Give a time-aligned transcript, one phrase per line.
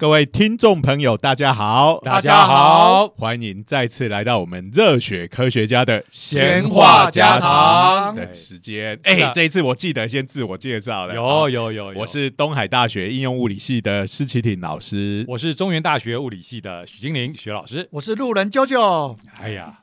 [0.00, 8.14] 各位听众朋友，大家好，大家好，欢迎再次来到我们热血科学家的闲话家常。
[8.14, 8.98] 的时间。
[9.02, 12.00] 哎，这一次我记得先自我介绍了，有有有，有。
[12.00, 15.22] 我是东海大学应用物理系的施启挺老师。
[15.28, 17.86] 我是中原大学物理系的许金玲许老师。
[17.92, 19.80] 我是路人啾啾，哎呀，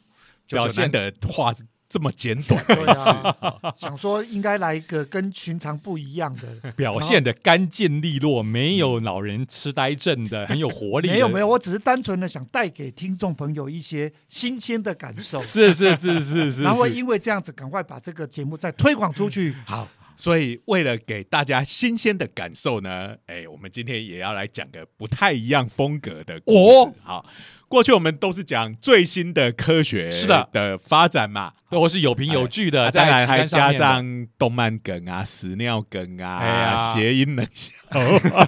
[0.47, 1.53] 表表现现的话
[1.89, 11.07] 这么简短，对啊， 想说应该来一个跟寻常不一样的，表现的干净利落，没有老人痴呆症的，很有活力。
[11.11, 19.55] 没有没有，，我只是单纯的想带给听众朋友一些新鲜的感受，是是是是 是，然后因为这样子，赶快把这个节目再推广出去。
[19.65, 26.57] 好，所以为了给大家新鲜的感受呢，哎，我们今天也要来讲个不太一样风格的故事。
[26.59, 26.93] 哦。
[27.03, 27.25] 好，
[27.67, 37.73] 过去我们都是讲最新的科学是的的发展嘛，都是有凭有据的，啊在当然还加上动漫梗啊、屎尿梗啊、哎谐音冷笑。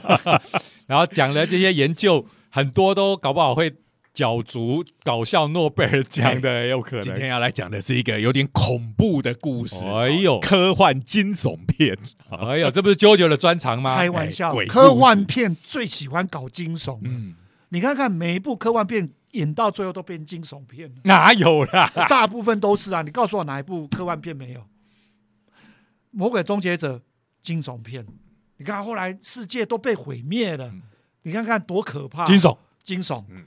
[0.88, 3.74] 然后讲的这些研究，很多都搞不好会
[4.14, 7.02] 角逐搞笑诺贝尔奖的，也 有可能。
[7.02, 11.98] 今天要来讲的是一个有点恐怖的故事，哎呦科幻惊悚片。
[12.30, 13.98] 哎呦，这不是啾啾的专长吗？
[13.98, 17.00] 开玩笑哎鬼，科幻片最喜欢搞惊悚。
[17.04, 17.36] 嗯，
[17.70, 21.88] 你看看每一部科幻片演到最后都变惊悚片了，哪有啦？
[22.10, 23.02] 大部分都是啊。
[23.02, 24.66] 你告诉我哪一部科幻片没有？
[26.12, 27.02] 魔鬼终结者
[27.42, 28.06] 惊悚片，
[28.58, 30.74] 你看后来世界都被毁灭了，
[31.22, 32.26] 你看看多可怕！
[32.26, 33.46] 惊悚，惊悚，嗯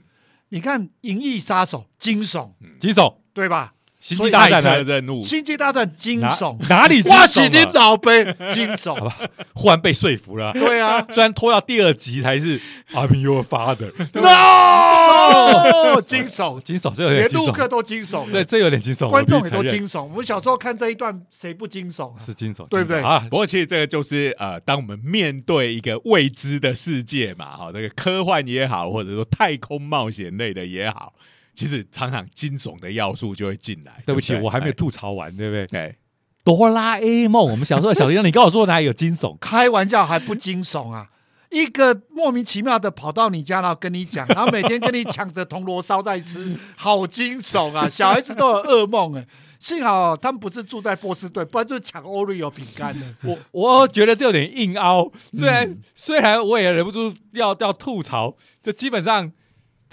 [0.49, 3.73] 你看《银翼杀手》惊悚，惊悚，对吧？
[4.03, 4.83] 星际大战的？
[4.83, 7.63] 任务《星际大战》惊悚，哪里惊哇起你？
[7.73, 9.09] 老呗，惊悚，
[9.53, 10.51] 忽然被说服了。
[10.51, 12.59] 对啊虽然拖到第二集才是
[12.91, 20.03] I'm your father，，no，惊悚，惊悚，这有点惊连陆克悚，都惊悚，这这有点惊悚，观众也都惊悚。
[20.03, 22.19] 我们小时候看这一段，谁不惊悚啊？
[22.25, 23.25] 是惊悚，对不对啊？
[23.29, 31.13] 不过其实这个就是呃，当我们面对一个未知的世界嘛，哈、这个科幻也好，或者说太空冒险类的也好，
[31.55, 34.01] 其实常常惊悚的要素就会进来。
[34.05, 34.73] 对不起，我还没有有。
[34.73, 35.67] 吐槽完，对不对？
[35.67, 35.95] 对，
[36.43, 39.37] 哆啦 A 梦，我们小时候的小叮当，你告诉我哪里有惊悚？
[39.37, 41.09] 开玩笑还不惊悚啊？
[41.51, 47.87] 一个莫名其妙的跑到你家，然后跟你讲，然后每天跟你抢着铜锣烧在吃， 好惊悚啊！
[47.87, 49.27] 小孩子都有噩梦哎。
[49.59, 53.05] 幸好他们不是住在波士顿，不然就抢 Oreo 饼干了。
[53.23, 59.31] 我我觉得这有点硬凹，虽然、虽然我也忍不住要要吐槽，这基本上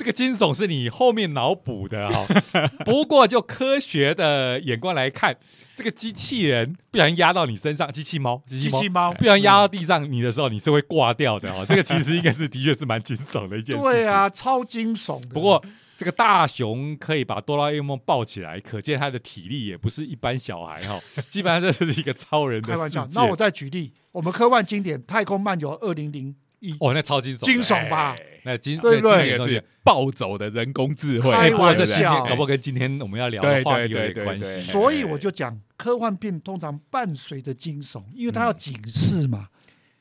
[0.01, 2.27] 这个惊悚是你后面脑补的哈、
[2.87, 5.37] 不过就科学的眼光来看，
[5.77, 11.67] 这个机器人不小心压到你身上，机器猫，机器猫不小心压到地上你的时候，你是会挂掉的哦。
[11.69, 13.93] 这个其实应该是的确是蛮惊悚的一件事情。
[13.93, 15.29] 对啊，超惊悚的。
[15.35, 15.63] 不过
[15.99, 23.07] 这个大熊可以把哆啦 A 梦抱起来，可见他的体力也不是一般小孩哈、 基本上这是一个超人的开玩笑。
[23.13, 28.15] 那我再举例，我们科幻经典《太空漫游二零零一》，哦，那超惊悚的，惊悚吧？
[28.45, 34.61] 那今对不对那那个经典的东西是暴走的人工智慧，开玩笑搞不好跟今天我们要聊的话题有点关系。
[34.61, 39.49] 所以我就讲科幻片通常伴随着惊悚，因为它要警示嘛。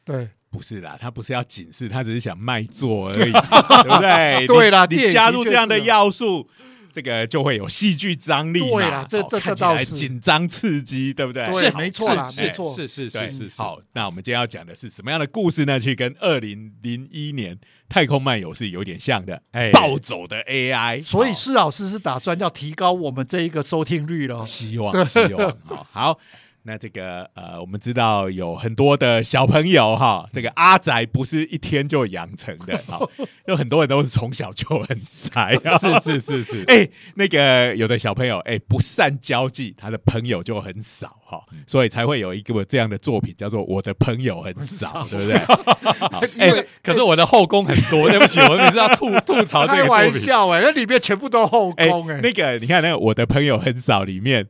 [0.05, 3.31] 对，不是啦，他不是要警示，他只是想卖座而已，
[3.83, 4.47] 对不对？
[4.47, 6.49] 对啦你加入这样的要素，
[6.91, 8.65] 这个就会有戏剧张力嘛。
[8.71, 11.45] 对啦这这这倒是紧张刺激，对不对？
[11.47, 13.51] 对是没错啦是没错是是是是是。
[13.55, 15.79] 好，那我们今天要讲的是什么样的故事呢？
[15.79, 17.55] 去跟二零零一年
[17.87, 24.45] 《太空漫游》是有点像的，哎暴走的 AI，所以施老师是打算要提高我们这一个收听率了。
[24.45, 26.19] 希望 希望好好。
[26.63, 33.09] 那这个呃，我们知道有很多的小朋友哈，这个阿宅不是一天就养成的，好，
[33.47, 35.77] 有很多人都是从小就很宅啊。
[35.77, 45.39] 是是是是，哎、那个有的小朋友哎、不善交际，他的朋友就很少哈，所以才会有一个这样的作品叫做《我的朋友很少》，对不对？
[46.11, 49.89] 好因为可是我的后宫很多，对不起，我每次要吐吐槽这个作品。
[49.89, 54.47] 玩笑哎、那里面全部都后哎、宫哎、那个你看，那个我的朋友很少里面，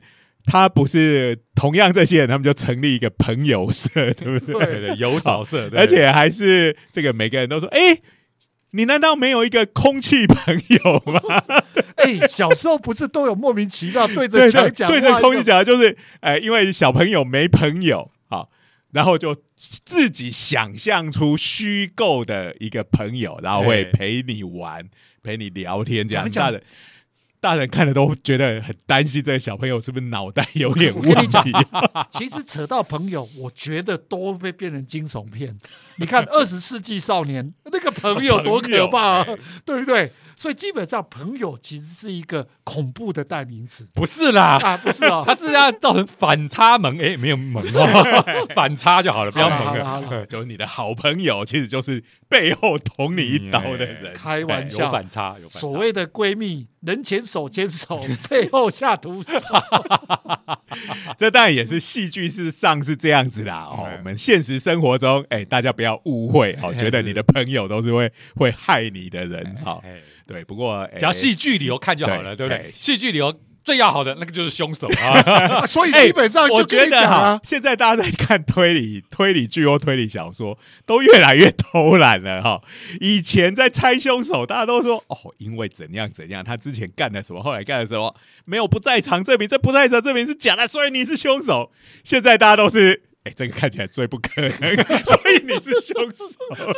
[0.51, 4.65] 他不是同样这些人，他们就成立一个朋友社，对不对？
[4.65, 8.01] 对对，有角色，对而且还是这个每个人都说，哎、
[8.71, 11.21] 你难道没有一个空气朋友吗？
[12.01, 18.49] 哎、小时候不是都有莫名其妙对着墙讲话对着空气讲，就是呃，因为小朋友没朋友，好，
[18.91, 24.89] 然后就自己想象出虚构的一个朋友，然后会哎陪你玩，
[25.21, 26.63] 陪你聊天，这样讲一讲大人。
[27.41, 31.51] 大人看了都觉得很担心，这个小朋友是不是脑袋有点问题？
[32.11, 35.57] 其实扯到朋友，我觉得都会变成惊悚片。
[35.97, 39.25] 你看《二十世纪少年》那个朋友多可怕、 啊，
[39.65, 40.11] 对不对？
[40.39, 45.21] 所以基本上朋友其实是一个恐怖的代名词不是啦，啊，不是哦。
[45.27, 48.23] 他是要造成反差萌，哎，没有萌哦，
[48.55, 54.13] 反差就好了，不要萌好了 就是你的好朋友，其实就是背后捅你一刀的人。
[54.13, 55.59] 开玩有笑，反差，有反差。
[55.59, 59.31] 所谓的闺蜜，人前手牵手，背后下毒手。
[61.17, 63.67] 这当然也是戏剧是上是这样子啦。
[63.69, 69.57] 哦，嗯我们现实生活中，哎，大家不要误会，哦，哎觉得你的朋友都是会会害你的人。
[69.65, 72.71] 好，哎对，不过哎只要戏剧里头看就好了，对不对？
[72.75, 73.33] 戏剧里头
[73.63, 75.19] 最要好的那个就是凶手啊。
[75.21, 80.55] 啊 所以哎基本上我就跟你觉得啊，，现在大家在看推理推理剧或推理小说，
[80.85, 82.61] 都越来越偷懒了哈。
[83.01, 88.15] 以前在猜凶手，大家都说哦，因为怎样怎样，他之前干了什么，后来干了什么，
[88.45, 91.71] 没有不在场证明，这不在场证明是假的，所以你是凶手。
[92.03, 93.08] 现在大家都是。
[93.29, 96.73] 哎，这个看起来最不可能， 所以你是凶手。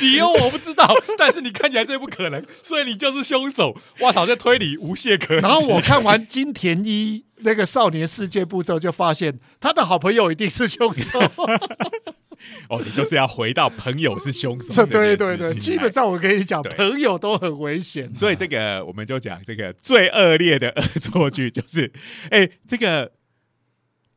[0.00, 0.86] 理由我不知道，
[1.16, 3.74] 但是你看起来最不可能，所以你就是凶手。
[4.00, 5.42] 哇操，这推理无懈可击。
[5.42, 11.18] 然后我看完金田一那个少年世界部之后，就发现他的好朋友一定是凶手。
[12.68, 14.84] 哦，你就是要回到朋友是凶手。
[14.84, 18.12] 对对对，基本上我跟你讲，朋友都很危险。
[18.14, 21.90] 所以这个我们就讲这个最恶劣的恶作剧，就是
[22.30, 23.12] 哎、这个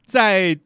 [0.08, 0.58] 在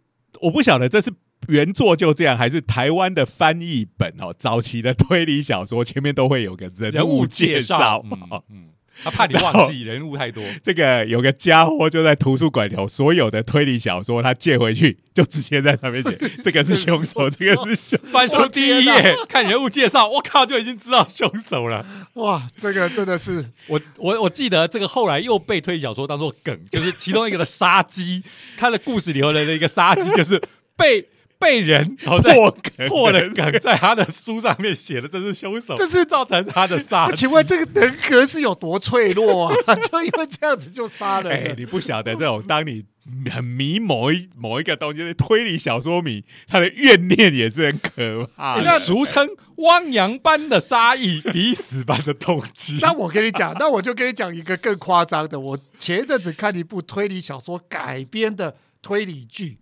[0.41, 1.11] 我不晓得这是
[1.47, 8.03] 原作就这样，还是台湾的翻译本哦，早期的推理小说前面都会有个人物介绍。
[8.05, 8.69] 嗯嗯，
[9.03, 10.43] 他怕你忘记人物太多。
[10.63, 17.99] 这个有个家伙就在图书馆里头，所有的推理小说他借回去，就直接在上面写这个是凶手， 这个是凶。
[18.11, 21.85] 翻书第一页看人物介绍，我靠，就已经知道凶手了。
[22.13, 28.23] 哇，这个真的是我我我记得这个后来又被推理小说当做梗，就是其中一个的杀机，
[28.57, 30.41] 他的故事里头的一个杀机就是
[30.75, 31.07] 被
[31.39, 32.19] 被人破
[32.51, 39.75] 梗 破了梗，在他的书上面写的这是凶手，这是造成他的杀请问这个人格是有多脆弱啊？
[39.89, 41.55] 就因为这样子就杀人哎、了。
[41.57, 42.83] 你不晓得这种，当你
[43.31, 48.77] 很迷某一某一个东西，推理小说迷，他的怨念也是很可怕的。
[48.79, 52.77] 俗称汪洋般的杀意，抵死般的动机。
[52.81, 55.39] 那我跟你讲，那我就跟你讲一个更夸张的。
[55.39, 59.57] 我前一阵子看一部推理小说改编的推理剧，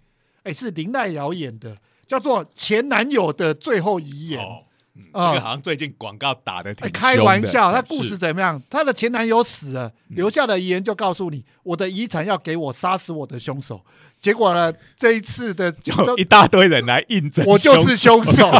[0.47, 4.41] 哎，是林奈瑶演的，叫做《前男友的最后遗言》。
[4.43, 4.63] 哦，
[4.95, 8.61] 嗯，啊这个好像最近广告打的挺开玩笑，他故事怎么样？
[8.69, 13.83] 她的前男友死了，留下的遗言就告诉你，我的遗产要给我杀死我的凶手。
[14.19, 18.51] 结果呢，这一次的就一大堆人来印证，我就是凶手。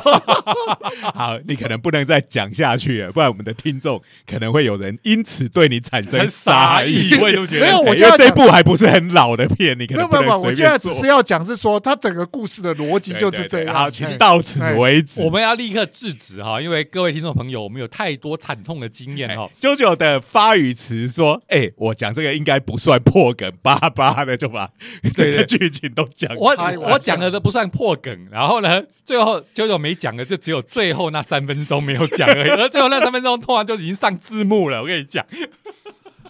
[1.13, 10.77] 好，你可能不能再讲下去了，不然我们的听众可能会有人因此对你产生很杀意，我就觉得没有我哎现在讲因为这部还不是很老的片，你可能没有没有没有，能我现在。
[10.77, 13.75] 只是要讲是说，他整个故事的逻辑就是这样。
[13.75, 15.21] 好，请哎到此哎为止。
[15.23, 19.49] 我们要立刻制止哈，因为各位听众朋友，我们有太多惨痛的经验哈。
[19.59, 24.69] 九九的发语词说：“哎、我讲这个应该不算破梗，巴巴的就把
[25.03, 34.81] 这对对个剧情都讲我我讲的都不算破梗，然后呢，最后九九没讲的就只有最后那三分钟没有讲而已， 而最后那三分钟突然就已经上字幕了。
[34.81, 35.25] 我跟你讲，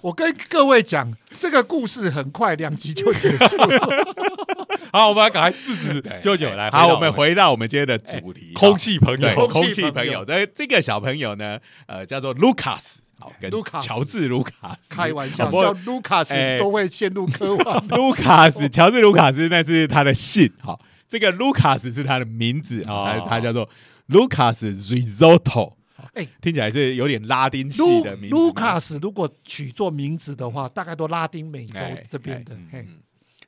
[0.02, 4.06] 我跟各位讲，这个故事很快两集就结束了。
[4.94, 6.70] 好，我们要赶快制止舅舅来。
[6.72, 9.92] 好，我们回到我们今天的主题，空气朋友，空气朋友。
[9.92, 13.50] 朋友这这个小朋友呢，呃，叫做卢卡斯，好，跟
[13.82, 17.84] 乔治卢卡斯开玩笑，叫卢卡斯哎都会陷入科幻。
[17.90, 23.68] 卢卡斯，乔治卢卡斯那是他的姓，好，这个卢卡斯是他的名字，啊他他叫做
[24.08, 25.74] 卢卡斯 Risotto，
[26.14, 28.36] 哎听起来是有点拉丁系卢的名字。
[28.36, 32.56] 卢卡斯如果取做名字的话，大概都拉丁美洲哎这边的。
[32.72, 32.86] 嘿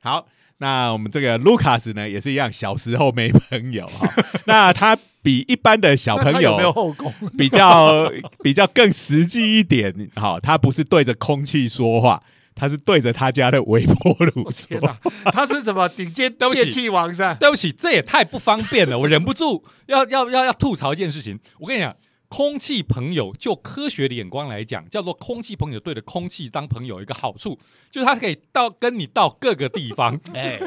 [0.00, 0.26] 好，
[0.58, 4.08] 那我们这个卢卡斯呢，也是一样，小时候没朋友哈。
[4.46, 7.12] 那他比一般的小朋友后宫？
[7.36, 8.10] 比较
[8.42, 12.22] 比较更实际一点，好，他不是对着空气说话，
[12.54, 14.98] 他是对着他家的微波炉说
[15.32, 17.34] 他是怎么顶尖电器王是吧？
[17.40, 21.38] 对不起，这也太不方便了，我忍不住 要要要要吐槽一件事情。
[21.58, 21.94] 我跟你讲，
[22.28, 27.58] 空气朋友就科学的眼光来讲，叫做空气朋友对着空气当朋友，一个好处
[27.90, 30.18] 就是他可以到跟你到各个地方。
[30.32, 30.60] 哎，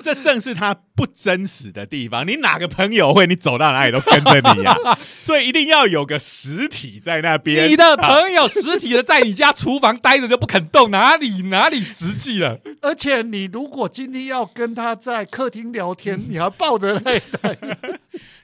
[0.04, 2.26] 这正是他不真实的地方。
[2.26, 4.74] 你哪个朋友会你走到哪里都跟着你呀、
[5.22, 7.68] 所以一定要有个实体在那边。
[7.70, 12.58] 你的啊朋友实体的在你家厨房待着就不肯动，哪里哪里实际了？
[12.82, 17.20] 而且你如果今天要跟他在客厅聊天， 你还抱着那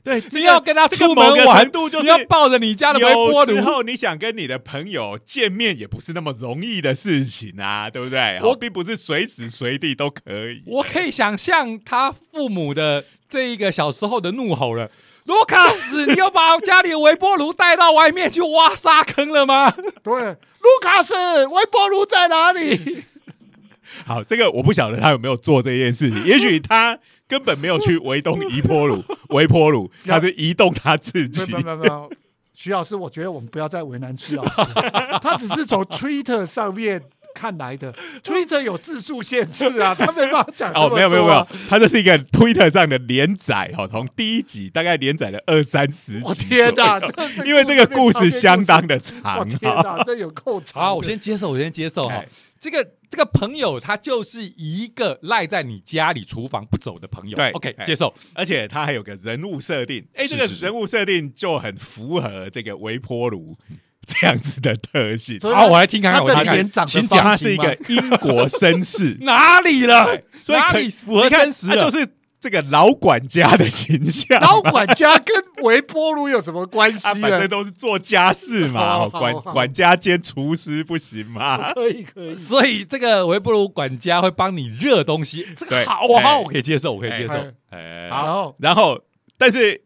[0.06, 3.50] 对， 你要跟他这个出门玩程度就是你要抱着你家的微波炉。
[3.50, 8.38] 有时候你想跟你的朋友见面，也不是那么容易的事情啊，对不对？
[8.40, 10.62] 我我并不是随时随地都可以。
[10.66, 14.88] 我可以想象他父母的这一个小时候的怒吼了。
[15.24, 19.72] 卢卡斯，你又把家里的微波炉带到外面去挖沙坑了吗？
[20.04, 21.14] 对，卢卡斯，
[21.46, 23.02] 微波炉在哪里？
[24.06, 26.96] 好，这个我不晓得他有没有做这件事情，也许他
[27.26, 31.64] 根本没有去围东移波炉、微波炉，他是移动他自己没有。
[31.64, 32.10] 没有没有，
[32.54, 34.62] 徐老师，我觉得我们不要再为难徐老师，
[35.22, 37.02] 他只是从 Twitter 上面
[37.34, 37.92] 看来的
[38.24, 46.22] ，Twitter 有字数限制啊，他没办法讲这么哦，多没有没有没有，他这是一个 Twitter 上的连载，哦，从第一集大概连载了二三十集。
[46.24, 46.98] 我天哪，
[47.44, 49.82] 因为这个故事相当的，的长我天哈。
[49.82, 50.82] 哪，这有够长。
[50.82, 52.28] 好，我先接受，我先接受哈哎。
[52.58, 57.36] 这个这个朋友，他就是一个赖在你家里厨房不走的朋友。
[57.36, 58.12] 对，OK，哎接受。
[58.34, 63.56] 而且他还有个人物设定，哎，这个人物设定就很符合这个微波炉
[64.06, 65.38] 这样子的特性。
[65.40, 70.22] 好，我来听看看，我他的来听看脸长得请讲方他是一个 英国绅士， 哪里了？
[70.42, 71.76] 所以可哪里符合你看真实了？
[71.76, 72.08] 他就是
[72.46, 74.40] 这个老管家的形象。
[74.40, 75.34] 老管家跟
[75.64, 77.48] 微波炉有什么关系啊，反正？
[77.48, 81.72] 都是做家事嘛，管好好管家兼厨师不行吗？
[81.72, 87.52] 可以可以，所以这个微波炉管家会帮你热东西，这对个好好，我可以接受，我可以接受哎。
[87.70, 89.00] 哎，然后然后，
[89.36, 89.82] 但是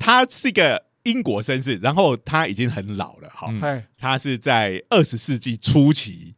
[0.00, 6.34] 他是一个英国绅士，然后他已经很老了，哈、嗯哎，他是在二十世纪初期，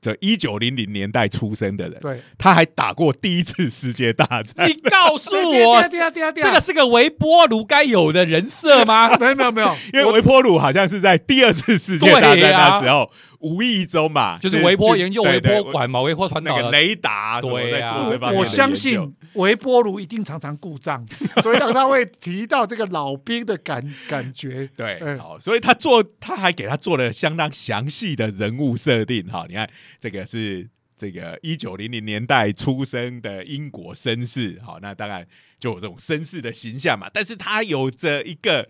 [0.00, 4.74] 这一九零零年代出生的人，对，他还打过第一次世界大战你。
[4.90, 5.82] 告诉我，
[6.34, 9.14] 这个是个微波炉该有的人设吗？
[9.20, 16.56] 没有没有没有，因为微波炉好像是在第二次世界大战那时候，无意中嘛，就是微波研究微波管嘛，微波传导。
[16.56, 21.04] 那个雷达对啊我相信微波炉一定常常故障，
[21.42, 24.68] 所以让他会提到这个老兵的感感觉。
[24.76, 29.46] 对，嗯好，所以他做他还给他做了相当详细的人物设定哈。
[29.48, 29.68] 你看，
[29.98, 35.26] 这个是这个一九零零年代出生的英国绅士，好，那当然
[35.58, 37.08] 就有这种绅士的形象嘛。
[37.12, 38.68] 但是他有着一个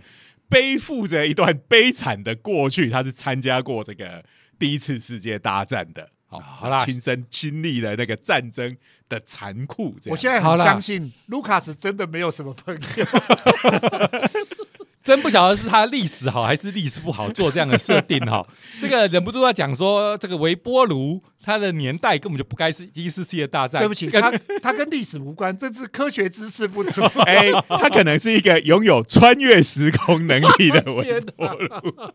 [0.49, 4.25] 背负着一段悲惨的过去，他是参加过这个
[4.61, 6.09] 第一次世界大战的。
[6.33, 8.77] 好，好啦亲身经历了那个战争
[9.09, 9.97] 的残酷。
[10.07, 13.05] 我现在很好啦相信卢卡斯真的没有什么朋友，
[15.03, 18.47] 真不晓得是他历史好还是历史不好做这样的设定哈。
[18.81, 23.83] 这个忍不住要讲说，这个微波炉它的年代根本就不该是第一次世界大战。
[23.83, 24.31] 对不起，跟他
[24.63, 27.03] 他跟历史无关，这是科学知识不足。
[27.27, 32.13] 哎、他可能是一个拥有穿越时空能力的微波炉，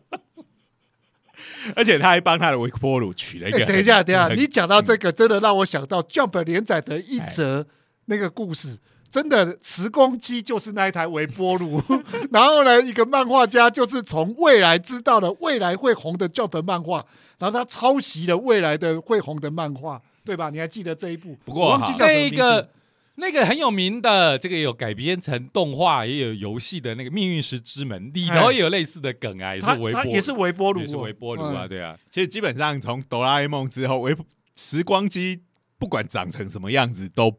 [1.74, 7.66] 而且他还帮他的微波炉取了一个等一下，等一下，你讲到这个，真的让我想到 Jump 连载的一则
[8.06, 8.78] 那个故事。
[9.08, 11.82] 真的，时光机就是那一台微波炉。
[12.30, 17.02] 然后呢，一个漫画家就是从未来知道了未来会红的 Jump 漫画，
[17.38, 20.50] 然后他抄袭了未来的会红的漫画，对吧？
[20.50, 21.34] 你还记得这一部？
[21.46, 22.68] 不过我忘记哈叫什么名字
[23.16, 31.68] 那个很有名的，这个有改编成动画，也有游戏的那个《命运石之门》里头也有类似的梗啊，也是微波，他也是微波炉哦，也是微波炉啊，嗯。
[31.68, 31.96] 对啊。
[32.10, 34.14] 其实基本上从哆啦 A 梦之后，微
[34.54, 35.42] 时光机
[35.78, 37.38] 不管长成什么样子都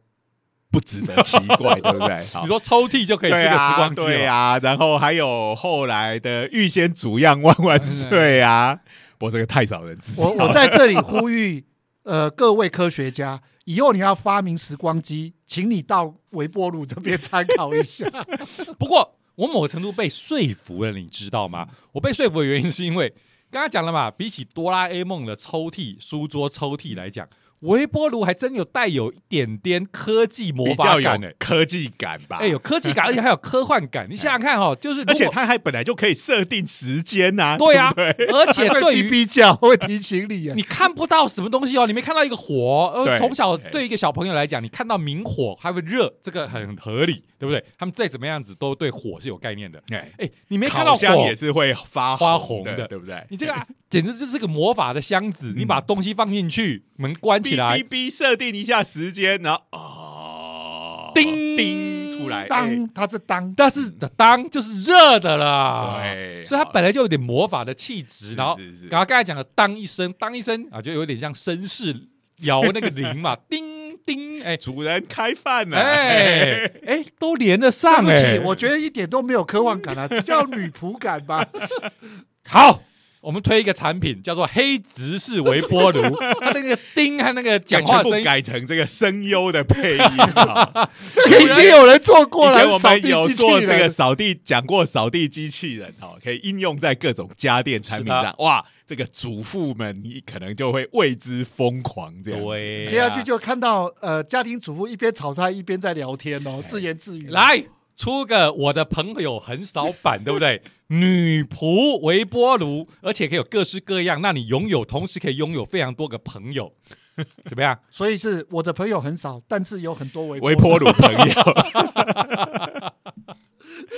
[0.72, 2.26] 不值得奇怪， 对不对？
[2.34, 8.80] 好你说抽屉就可以是个时光机了，对啊，然后还有后来的预先煮样万万岁啊！
[9.20, 11.66] 我这个太少人知道我我在这里呼吁，
[12.04, 18.10] 呃，各位科学家，以后你要发明时光机，请你到微波炉这边参考一下。
[18.80, 21.68] 不过我某个程度被说服了，你知道吗？
[21.92, 23.10] 我被说服的原因是因为
[23.52, 27.28] 刚刚讲了嘛，比起哆啦 A 梦的抽屉、书桌抽屉来讲，
[27.62, 32.38] 微波炉还真有带有一点点科技魔比较有法感呢、科技感吧？
[32.40, 34.08] 哎、有科技感， 而且还有科幻感。
[34.10, 40.54] 你想想看哈、哦，就是而且它还本来就可以设定时间呐、对啊，对对而且会对于哔哔叫，会提醒你啊。
[40.58, 42.92] 你看不到什么东西哦，你没看到一个火。
[42.96, 47.64] 呃，对从小对一个小朋友来讲，你看到明火还会热，这个很合理，对不对？
[47.78, 49.82] 他们再怎么样子都对火是有概念的。
[49.92, 53.26] 哎，哎，你没看到火也是会发发红红的对不对？
[53.30, 62.48] 你这个、啊、简直就是个魔法的箱子，你把东西放进去，门关起来哔哔，哔设定一下时间，然后哦，叮叮出来，哎。
[62.48, 66.00] 当它是当，但是的当就是热的啦。
[66.02, 68.88] 对，所以它本来就有点魔法的气质，然后是是。
[68.88, 71.96] 刚刚刚才讲的当一声，当一声啊，就有点像绅士
[72.42, 74.58] 摇那个铃嘛， 叮叮，哎。
[74.58, 78.40] 主人开饭了，哎 哎，都连得对上不起哎，。
[78.42, 81.48] 我觉得一点都没有科幻感啊，叫女仆感吧。
[82.50, 82.82] 好，
[83.28, 86.02] 我们推一个产品叫做黑执式微波炉，
[86.40, 90.90] 它那个叮和那个讲话声音，改成这个声优的配音啊。
[91.28, 93.90] 已经有人做过了， 以前我扫地们有做这个。
[93.90, 98.34] 扫地，讲过扫地机器人哦，可以应用在各种家电产品上。
[98.38, 102.40] 哇，这个主妇们你可能就会为之疯狂这样。
[102.42, 107.28] 对啊，接下去就看到呃，家庭主妇一边炒菜一边在聊天哦，自言自语。
[107.30, 107.62] 来
[107.98, 110.62] 出个我的朋友很少版，对不对？
[110.90, 116.72] 女仆微波炉，而且可以有各式各样，那你拥有，同时可以拥有非常多个朋友，
[117.44, 117.78] 怎么样？
[117.92, 121.20] 所以是我的朋友很少，但是有很多微微波炉朋友，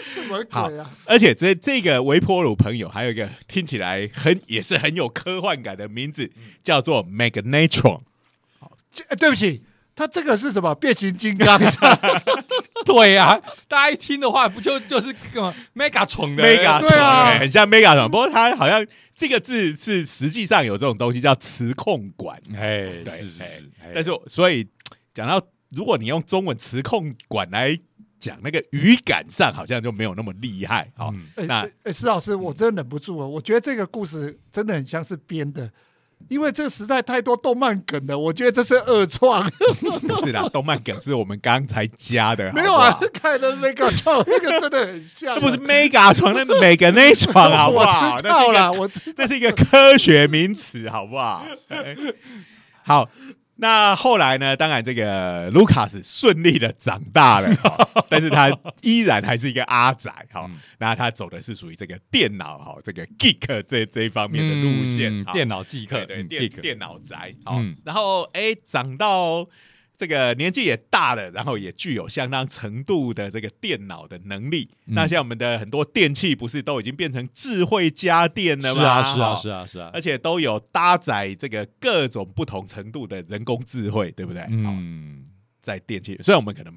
[0.01, 0.89] 什么鬼啊？
[1.06, 6.32] 而且这这个微波炉朋友还有一个听起来很也是很有科幻感的名字，
[6.63, 8.01] 叫做 Magnetron。
[8.89, 9.62] 这呃对不起，
[9.96, 10.74] 他这个是什么？
[10.74, 11.60] 变形金刚
[12.93, 24.67] 对啊，大家一听的话，不就就是个 mega 宠的？Mega 对啊、欸很像 mega 床，不过它好像这个字是实际上有这种东西叫磁控管，哎，是是哎是，哎但是我所以
[25.13, 27.77] 讲到如果你用中文磁控管来
[28.19, 30.91] 讲，那个语感上好像就没有那么厉害。
[30.96, 35.72] 好、那哎哎施老师，我真的忍不住了，我觉得这个故事真的很像是编的。
[36.27, 39.49] 因为这个时代太多动漫梗了，我觉得这是二创。
[40.07, 45.39] 不 是啦，动漫梗是我们刚才加的，没有啊看的那个创 那个真的很像啊。
[45.39, 48.17] 这不是 mega 床，那每个那床好不我好？
[48.21, 51.43] 知道了，我知那是一个科学名词，好不好？
[51.69, 51.95] 哎
[52.83, 53.07] 好，
[53.61, 54.55] 那后来呢？
[54.55, 58.49] 当然，这个卢卡斯顺利的长大了，哦 但是他
[58.81, 60.57] 依然还是一个阿仔，哈、嗯。
[60.77, 67.75] 那他走的是属于这个电脑哈，这个 geek 这这一方面的路线，电脑即刻，对对嗯电 geek 电脑宅，好、嗯。
[67.83, 69.45] 然后哎长到
[70.00, 74.70] 这个年纪也大了，然后也具有相当程度的这个电脑的能力。
[74.86, 78.82] 嗯那像我们的很多电器，不是都已经变成智慧家电了吗？
[78.82, 84.41] 是啊是啊哦是啊是啊，而且都有搭载这个各种不同程度的人工智慧，对不对？
[84.44, 85.25] 嗯，嗯，
[85.60, 86.74] 在电器，虽然我们可能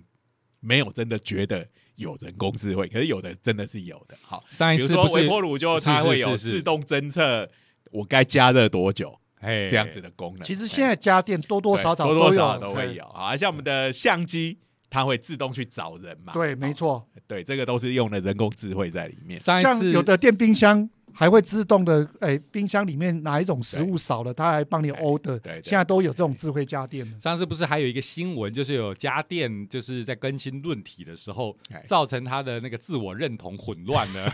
[0.59, 1.65] 没有真的觉得
[1.95, 4.17] 有人工智慧，可是有的真的是有的。
[4.21, 7.49] 好，上一比如说微波炉，就它是会有自动侦测
[7.93, 10.43] 我该加热多久哎这样子的功能。
[10.43, 16.33] 其实现在家电多多少少对多多有，少少都会有啊，像我们的相机，它会自动去找人嘛。
[16.33, 17.07] 对，没错。
[17.27, 19.39] 对，这个都是用了人工智慧在里面。
[19.39, 25.39] 上一次像有的电冰箱还会自动的，哎，冰箱里面哪一种食物少了，它还帮你 order。
[25.39, 27.13] 对对现在都有这种智慧家电了。
[27.21, 34.31] 上次不是还有一个新闻，就是有家电就是在更新论体的时候哎，造成他的那个自我认同混乱呢。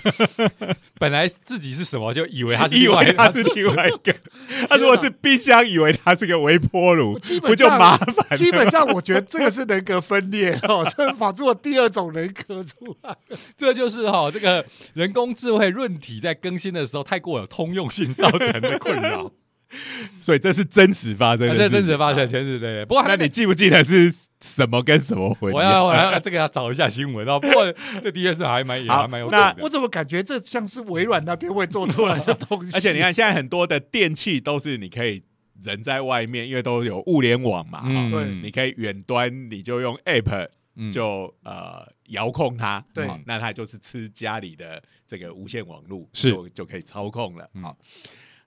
[0.98, 4.14] 本来自己是什么，就以为他是以为它是另外一个，
[4.68, 8.36] 他如果是冰箱，以为它是个微波炉，基本不就上麻烦？
[8.36, 13.16] 基本上，我觉得这个是人格分裂 哦，这跑出了第二种人格出来。
[13.56, 14.64] 这就是哈、这个
[14.94, 19.30] 人工智慧论体在更新的时候太过有通用性造成的困扰。
[20.22, 22.84] 所以这是真实发生的这真实发生，全是对对。
[22.86, 25.52] 不过那那你你记不记得是什么跟什么混？
[25.52, 27.38] 我要我 要这个要找一下新闻哦。
[27.38, 32.72] 不过这的确是还蛮也好还蛮有那我怎么感觉这像是微软那边会做出来的东西？
[32.78, 35.22] 而且你看，现在很多的电器都是你可以
[35.62, 40.48] 人在外面，因为都有物联网嘛，对你可以远端，你就用 App 嗯
[40.92, 47.48] 就呃遥控它，对好那它就是吃家里的这个无线网络，是就就可以操控了。
[47.54, 47.76] 嗯好，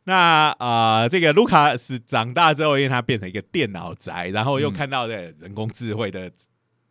[0.05, 6.31] 那啊、呃这个卢卡斯长大之后，因为他变成一个电脑宅，然后又嗯看到这人工智慧的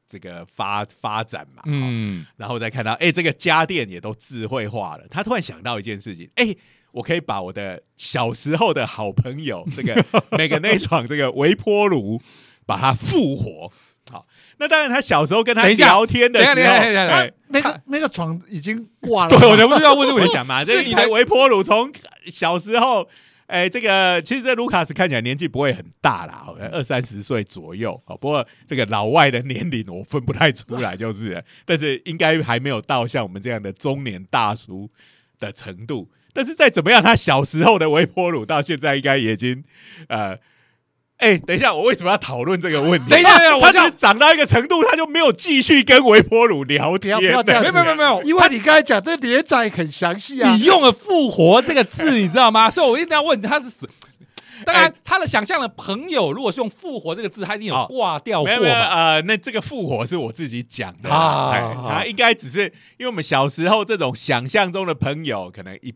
[0.07, 5.07] 这个发发展嘛，好嗯然后再看到，哎、这个家电也都智慧化了。
[5.09, 6.55] 他突然想到一件事情，哎、
[6.92, 12.20] 我可以把我的小时候的好朋友这个每个那床这个微波炉，
[12.66, 13.72] 把它复活。
[14.11, 14.27] 好，
[14.59, 16.55] 那当然，他小时候跟他聊天的时候，
[17.49, 19.39] 那个那个床已经挂了。
[19.39, 20.31] 对，我忍不住要问这个问题。
[20.31, 21.93] 我想嘛， 这是你的微波炉从
[22.27, 23.09] 小时候。
[23.47, 28.01] 哎，这个其实这卢卡斯看起来年纪不会很大啦，二三十岁左右。
[28.07, 34.89] 哦，不过这个老外的年龄我分不太出来，就是，但是应该还没有到像我们这样的中年大叔
[35.41, 36.09] 的程度。
[36.33, 39.65] 但是再怎么样，他小时候的微波炉到现在应该已经
[40.07, 40.39] 呃。
[41.21, 43.11] 哎，等一下，我为什么要讨论这个问题？
[43.11, 47.17] 等一下等一下他就是长到一个程度，他就没有继续跟微波炉聊天。
[47.19, 50.65] 不要这样没有没有没有，因为你刚才讲这连载很详细啊你。
[50.65, 52.71] 用了“复活”这个字，你知道吗？
[52.71, 53.89] 所以我一定要问他是死。
[54.65, 62.65] 当然，他的想象的朋友，如果是用“复活”这个字，他一定有哦挂掉过没有没有，呃，那这个复活是我自己讲的啊，哎他应该只是
[62.99, 65.93] 因为我们小时候这种想象中的朋友，可能一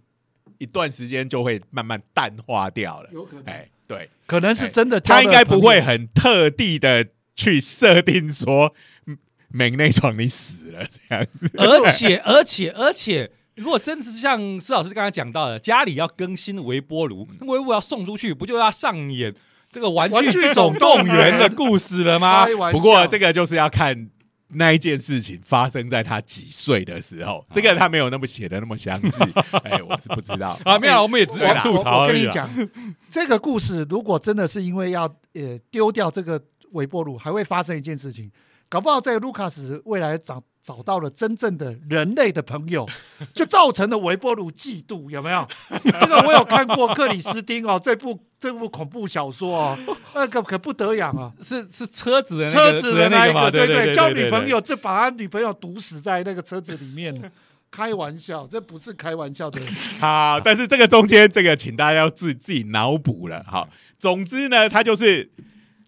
[0.59, 3.09] 一段时间就会慢慢淡化掉了。
[3.13, 5.01] 有可能，哎，对，可能是真的。
[5.01, 7.07] 他应该不会很特地的
[7.37, 8.75] 去设定说，
[9.07, 11.51] 嗯美那床你死了这样子。
[11.57, 19.35] 而且， 而且，而且，如果真的是像施老师刚才讲到的，家里要更新微波炉，那微波炉要送出去，不就要上演
[19.71, 22.47] 这个《玩具总动员》的故事了吗？
[22.73, 24.09] 不过这个就是要看。
[24.55, 29.19] 那一件事情发生在他几岁的时候，这个他没有那么写的那么详细，
[29.65, 32.07] 哎，我是不知道啊，没有，我们也只对啦想吐槽我。
[32.07, 32.49] 跟你讲，
[33.11, 38.31] 这个故事如果真的是因为要呃丢掉这个微波炉，还会发生一件事情，
[38.69, 42.89] 搞不好这个卢卡斯未来找找到了真正的人类的朋友，
[43.35, 45.47] 就造成了微波炉嫉妒，有没有？
[45.83, 49.79] 这个我有看过克里斯汀哦，这部这部恐怖小说哦，
[50.15, 51.33] 那个可不得了啊！
[51.43, 57.31] 是是车子的那车子的那一嘛，个，对对，对，交女朋友就把他女朋友毒死在那个车子里面了。
[57.71, 59.59] 开玩笑，这不是开玩笑的。
[59.99, 63.43] 好，但是这个中间这个，请大家要自自己脑补了。
[63.49, 63.67] 好，
[63.99, 65.31] 总之呢，他就是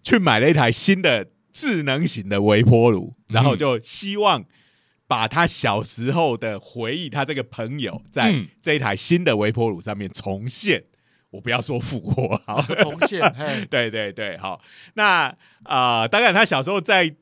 [0.01, 4.43] 去买了一台新的智能型的微波炉，然后就希望
[5.05, 10.83] 把他小时候的回忆，他这个朋友在嗯这一台新的微波炉上面重现。
[11.29, 14.61] 我不要说复活，好，重现，嘿，对对对，好。
[14.93, 15.25] 那
[15.63, 17.15] 啊、呃当然他小时候在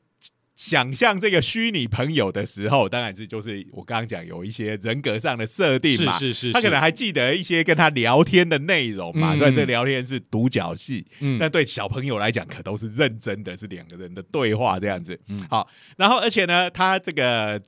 [0.54, 15.20] 想象这个虚拟朋友的时候，当然是就是我刚刚讲有一些人格上的设定嘛，是是是，他可能还记得一些跟他聊天的内容嘛，嗯虽然这聊天是独角戏，嗯但对小朋友来讲可都是认真的，是两个人的对话这样子。
[15.28, 17.60] 嗯好，然后而且呢，他这个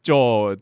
[0.00, 0.56] 就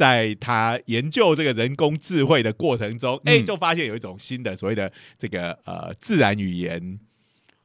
[0.00, 6.98] 在他研究这个人工智慧的过程中，哎、嗯就发现有一种新的所谓的这个呃自然语言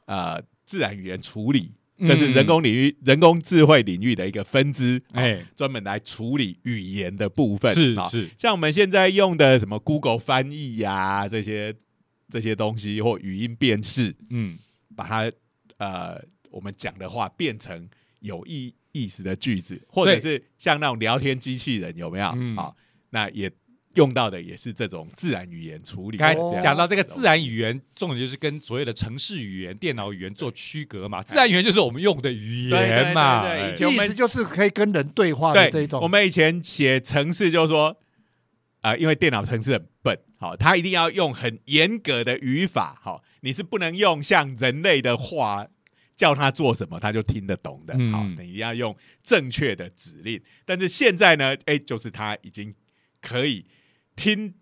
[0.05, 1.71] 呃自然语言处理。
[1.99, 7.73] 这是人工领域、人工智慧领域的一个分支，哎，哎专门来处理语言的部分。
[7.73, 11.73] 是是是像我们现在用的什么 Google 翻译呀、这些
[12.29, 14.57] 这些东西或语音辨识，嗯
[14.93, 15.31] 把它
[15.77, 16.21] 呃
[16.51, 17.87] 我们讲的话变成
[18.19, 22.31] 有意意思的句子，或者是像那种聊天机器人有没有？
[22.37, 22.73] 嗯好，
[23.09, 23.51] 那也
[23.95, 26.17] 用到的也是这种自然语言处理。
[26.17, 31.21] 讲到这个自然语言，重点就是跟所谓的城市语言、电脑语言做区隔嘛。
[31.21, 33.43] 自然语言就是我们用的语言嘛。
[33.43, 36.01] 对对对对哎以前意思就是可以跟人对话的这种。
[36.01, 37.97] 我们以前写程式就是说，
[38.79, 45.67] 啊，因为电脑程式很笨，好，它一定要用很严格的语法，好，你是不能用像人类的话
[46.15, 50.41] 叫他做什么，他就听得懂的，嗯好，你一定要用正确的指令。
[50.65, 52.73] 但是现在呢，哎，就是他已经
[53.21, 53.65] 可以
[54.15, 54.53] 听。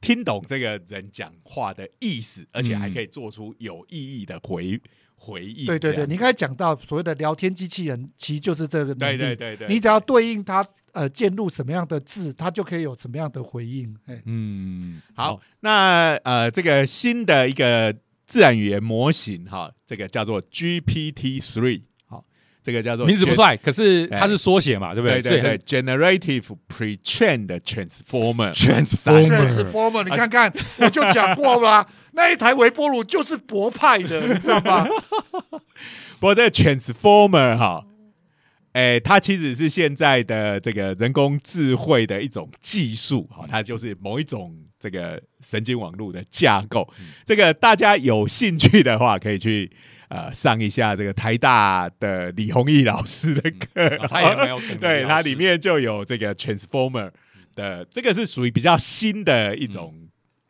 [0.00, 4.78] 听懂这个人讲话的意思，而且还可以做出有意义的回
[5.16, 5.64] 回应。
[5.64, 9.18] 对对对，你刚才讲到所谓的聊天机器人，其实就是这个能对力。
[9.18, 13.96] 对对对，你只要对应它呃键入什么样的字，它就可以有什么样的回应。
[14.04, 22.24] 哎，嗯，好，那呃，这个新的一个自然语言模型哈，这个叫做 GPT Three，好，
[22.62, 34.88] 这个叫做名字不帅，可是它是缩写嘛，对不对对对，Generative Pre-trained Transformer，Transformer 是 former，你看看，我就讲过了，那一台微波炉就是博派的，你知道吗？
[36.18, 37.84] 不过这个 Transformer 哈，
[38.74, 46.92] 哎，它其实是现在的这个人工智慧的一种技术哈，它就是某一种这个神经网络的架构。
[47.24, 49.70] 这个大家有兴趣的话，可以去
[50.08, 57.12] 呃上一下这个台大的李宏毅老师的课，啊他也没有，对，它里面就有这个 Transformer
[57.54, 59.94] 的，这个是属于比较新的一种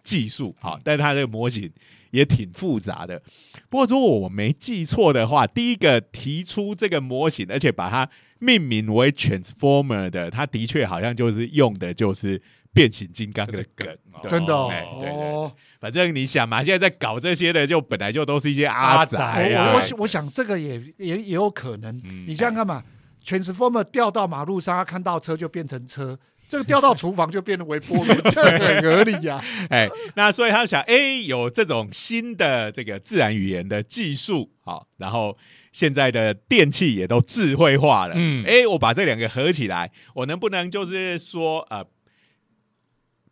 [0.03, 1.71] 技术，好、但是它这个模型
[2.15, 3.21] 也挺复杂的。
[3.69, 12.41] 不过如果我没记错的话，第一个提出这个模型，而且把它命名为 Transformer 的，它的确好像就是用的就是
[12.73, 13.89] 变形金刚的梗，
[14.23, 21.97] 对真的哦哎对对对哦，反正你想嘛，现在在搞这些的，就本来就都是一些阿阿仔啊，仔哎呀我我想这个也也也有可能。
[22.05, 22.83] 嗯你想想看嘛
[23.25, 26.19] ，Transformer 掉到马路上，他看到车就变成车。
[26.49, 35.37] 这个掉到厨房就变成微波炉， 这很合理呀、 哎，那所以他想，哎，有这种新的这个自然语言的技术，好，然后
[35.73, 38.43] 现在的电器也都智慧化了，嗯。
[38.43, 41.85] 嗯，哎，我把这两个合起来，我能不能就是说，呃，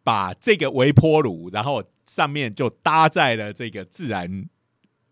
[0.03, 4.47] 把这个微波炉，然后上面就搭在了这个自然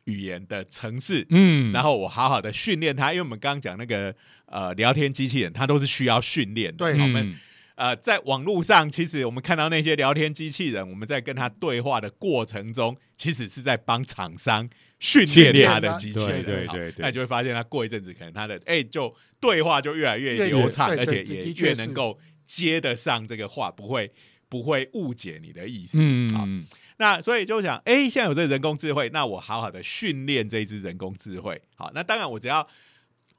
[0.04, 4.12] 语言的城市，嗯，然后我好好的训练它，因为我们刚刚讲那个
[4.46, 7.00] 呃聊天机器人，它都是需要训练的，对。
[7.00, 7.38] 我们嗯
[7.80, 16.66] 呃，在网络上，其实我们看到那些聊天机器人，我们在跟他对话的过程中，其实是在帮厂商训练他的机器人。
[16.66, 24.12] 好对对那你就会发现，他过一阵子，可能他的哎、就对话就越来越越流畅，而且也越能够接得上这个话，不会
[24.50, 25.96] 不会误解你的意思。
[26.36, 26.66] 好，嗯，
[26.98, 31.58] 那所以就想，哎、现在有这人工智慧，那我好好的训练这一只人工智慧。
[31.76, 32.68] 好，那当然我只要，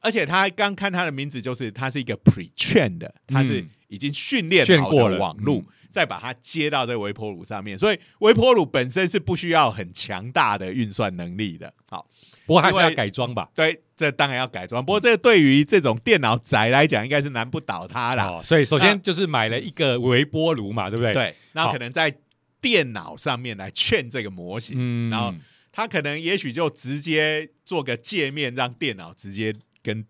[0.01, 7.77] 而且他刚看他的名字，就是他是一个 pre-trained 的，他是嗯已经训练过网络，嗯再把它接到这个微波炉上面。
[7.77, 11.73] 所以微波炉本身是不需要很强大的运算能力的。
[11.85, 12.07] 好，
[12.45, 13.49] 不过还是要改装吧。
[13.53, 14.83] 对，这当然要改装。
[14.83, 18.25] 不过这对于这种电脑宅来讲，应该是难不倒他啦。
[18.27, 22.15] 哦，所以首先就是买了一个微波炉嘛，对不对？，对，那可能在
[22.61, 25.33] 电脑上面来劝这个模型，嗯然后
[25.73, 30.05] 他可能也许就直接做个界面，让电脑直接跟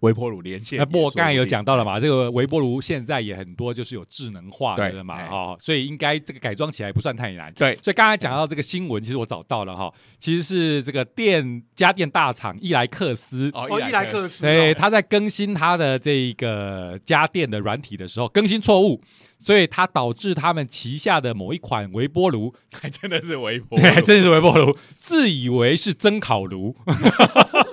[0.00, 5.26] 微波炉连线也那说不刚才有讲到了嘛，这个微波炉现在也很多就是有智能化的了嘛，哎。
[5.26, 7.52] 哦，所以应该这个改装起来不算太难。
[7.54, 19.02] 对，所以刚才讲到这个新闻，其实我找到了哈，其实是这个电家电大厂伊莱克斯，哦哦，伊莱克斯哦，对，他在更新他的这个家电的软体的时候更新错误，
[19.40, 26.76] 所以它导致他们旗下的某一款微波炉， 还真的是微波炉， 对，真的是微波炉，自以为是蒸烤炉，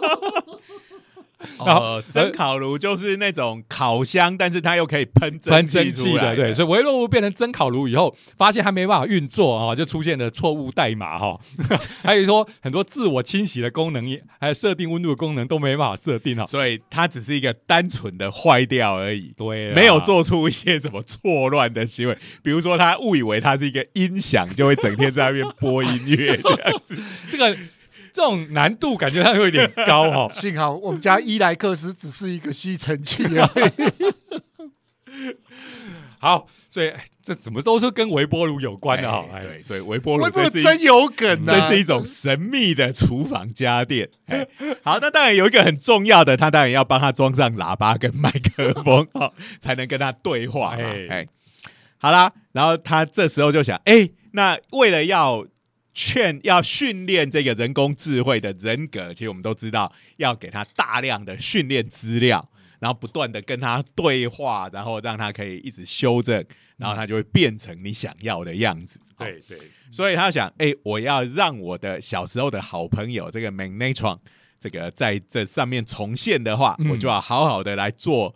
[1.66, 11.40] 然后哦，蒸烤炉就是那种烤箱，但是它又可以喷喷蒸蒸汽的，对，所以微波炉变成蒸烤炉以后，发现它没办法运作啊、就出现了错误代码哈、
[12.04, 19.34] 还有说很多自我清洗的功能也，还有设定温度的功能都没办法设定哈、所以它只是一个单纯的坏掉而已。
[19.36, 26.98] 对啊，没有做出一些什么错乱的行为，比如说他误以为它是一个音响，就会整天在那边播音乐这样子。
[27.30, 27.56] 这个
[28.16, 35.34] 这种难度感觉上有点高哈、 幸好我们家伊莱克斯只是一个吸尘器而已。
[36.18, 41.48] 好，所以哎这怎么都是跟微波炉有关的哈、对，所以微波炉微波真有梗啊！
[41.48, 44.10] 这是一种神秘的厨房家电。
[44.28, 44.48] 哎，
[44.82, 50.78] 好，那当然有一个很重要的，他当然要帮他装上喇叭跟麦克风 哦，才能跟他对话。
[50.78, 51.28] 哎哎，
[51.98, 55.46] 好啦，然后他这时候就想，哎，那为了要
[55.96, 62.48] 劝要训练这个人工智慧的人格，其实我们都知道要给他大量的训练资料。
[62.78, 66.46] 然后不断的跟他对话，然后让他可以一直修正，
[66.78, 69.00] 然后他就会变成你想要的样子。
[69.18, 69.58] 哦对对，
[69.90, 74.20] 所以他想，哎、我要让我的小时候的好朋友这个 Magnetron
[74.60, 78.36] 这个在这上面重现的话，嗯我就要好好的来做。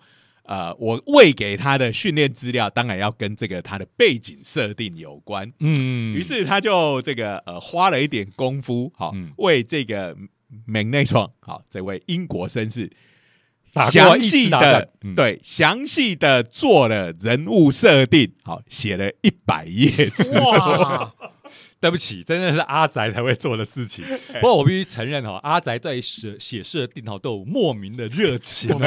[0.50, 5.54] 呃，我喂给他的训练资料，当然要跟这个他的背景设定有关。
[5.60, 9.32] 嗯于是他就这个呃花了一点功夫，好、嗯。
[9.38, 10.16] 为这个
[10.68, 12.90] Magnetron 好这位英国绅士
[13.92, 15.14] 详细的、 嗯。
[15.14, 20.10] 对详细的做了人物设定，好写了一百页
[21.82, 24.04] 对不起，真的是阿宅才会做的事情。
[24.36, 28.80] 不过我必须承认哦，阿宅对写写设定哦都有莫名的热情 哦。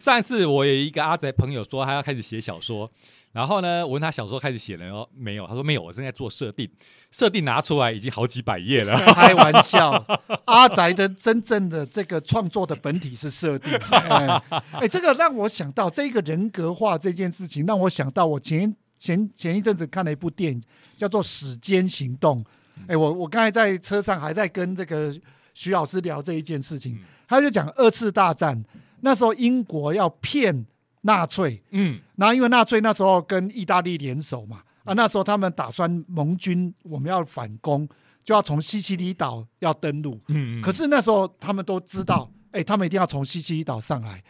[0.00, 2.90] 上一次我有一个阿宅朋友说他要开始写小说，
[3.32, 6.66] 然后呢，我问他小说开始写了哦，没有，他说没有，我正在做设定，
[7.10, 8.96] 设定拿出来已经好几百页了。
[9.12, 10.02] 开玩笑，
[10.46, 13.72] 阿宅的真正的这个创作的本体是设定。
[13.90, 14.42] 哎、
[14.72, 20.62] 哎这个让我想到这个人格化这件事情，让我想到我前前前一阵子看了一部电影，
[20.96, 22.44] 叫做《时间行动》。
[22.86, 25.12] 哎，我我刚才在车上还在跟这个
[25.54, 28.64] 徐老师聊这一件事情，他就讲二次大战
[29.00, 30.64] 那时候英国要骗
[31.00, 37.88] 纳粹，嗯，然后因为纳粹那时候跟意大利联手嘛，啊，那时候他们打算盟军我们要反攻，
[38.22, 40.20] 就要从西西里岛要登陆。
[40.28, 40.62] 嗯。
[40.62, 44.22] 可是那时候他们都知道，哎，他们一定要从西西里岛上来。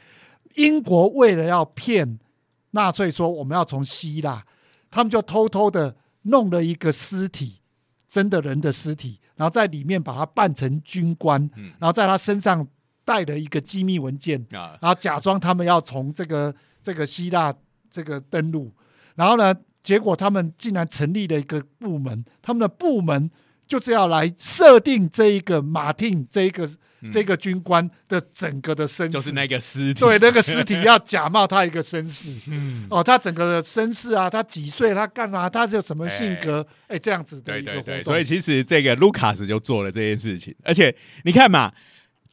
[0.55, 2.19] 英国为了要骗
[2.73, 4.45] 纳粹说我们要从希腊，
[4.93, 7.63] 他们就偷偷的弄了一个尸体，
[8.09, 11.73] 真的人的尸体，然后在里面把他扮成军官，嗯。
[11.81, 12.69] 然后在他身上
[13.05, 17.53] 带了一个机密文件，啊，然后假装他们要从这个这个希腊
[17.91, 18.71] 这个登陆，
[19.17, 23.31] 然后呢，结果他们竟然成立了一个部门，他们的部门
[23.67, 26.69] 就是要来设定这一个马丁这一个、
[27.11, 32.31] 这个军官的整个的身世，嗯就是那个尸体，对那个尸体要假冒他一个身世。
[32.49, 37.85] 嗯，哦，他整个的身世啊，他几岁，他干嘛，他是有什么性格，哎，这样子的一个活动。
[37.85, 41.73] 对对对，所以其实这个卢卡斯就做了这件事情，而且你看嘛，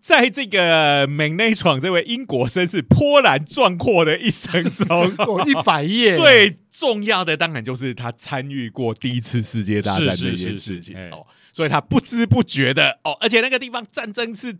[0.02, 4.88] 在这个美内闯这位英国绅士波澜壮阔的一生中，
[5.20, 10.96] 哦，一百页，最重要的当然就是他参与过第一次世界大战这件事情。
[11.12, 14.56] 哦，所以他不知不觉的哦，而且那个地方战争是，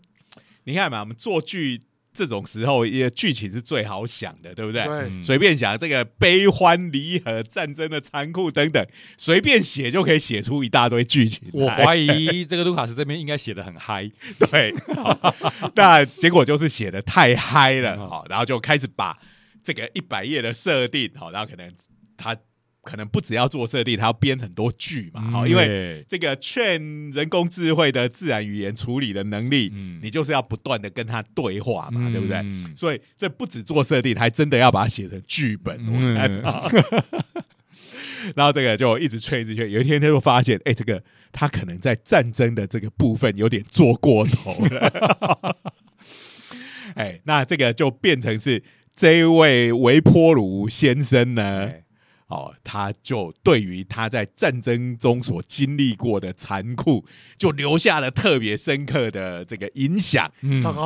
[0.64, 4.84] 你看嘛，我们做剧这种时候，一个剧情是最好想的，对不对？
[5.22, 8.84] 随便想这个悲欢离合、战争的残酷等等，
[9.16, 11.48] 随便写就可以写出一大堆剧情。
[11.52, 14.10] 我怀疑这个卢卡斯这边应该写的很嗨。
[14.50, 15.34] 对，好
[15.76, 19.16] 那结果就是写的太嗨了，嗯好，然后就开始把
[19.62, 21.72] 这个一百页的设定，好，然后可能
[22.16, 22.36] 他
[22.82, 26.80] 可能不只要做设定，他要编很多剧嘛，好，因为为这个劝
[27.12, 32.38] 人工智慧的自然语言处理的能力，嗯你就是要不断的跟他对话嘛，对不对？
[32.38, 35.76] 嗯所以这不止做设定，还真的要把它写成剧本。
[35.86, 36.70] 我看嗯到
[38.36, 39.70] 然后这个就一直吹，一直吹。
[39.70, 45.56] 有一天他就发现，哎，这个他可能在战争的这个部分有点做过头了。
[46.96, 48.62] 哎，那这个就变成是
[48.94, 51.82] 这一位维波卢先生呢，哎
[52.30, 57.04] 哦，他就对于他在战争中所经历过的残酷，
[57.36, 60.32] 就留下了特别深刻的这个影响，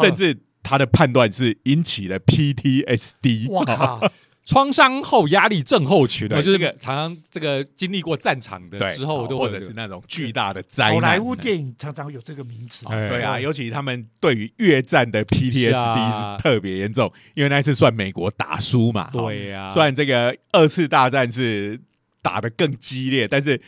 [0.01, 3.51] 甚至他的判断是引起了 PTSD。
[3.51, 4.13] 哇 靠！
[4.47, 10.95] 创伤后压力症候群，就是这个常常这个经历过战场的对，之后，都或者是那种巨大的灾难。
[10.95, 19.05] 好莱坞电影常常有这个名词，哎对啊，尤其他们对于越战的 PTSD 啊是特别严重，因为那次算美国打输嘛。
[19.05, 21.81] 哈对呀，虽然这个二次大战是
[22.21, 23.59] 打得更激烈，但是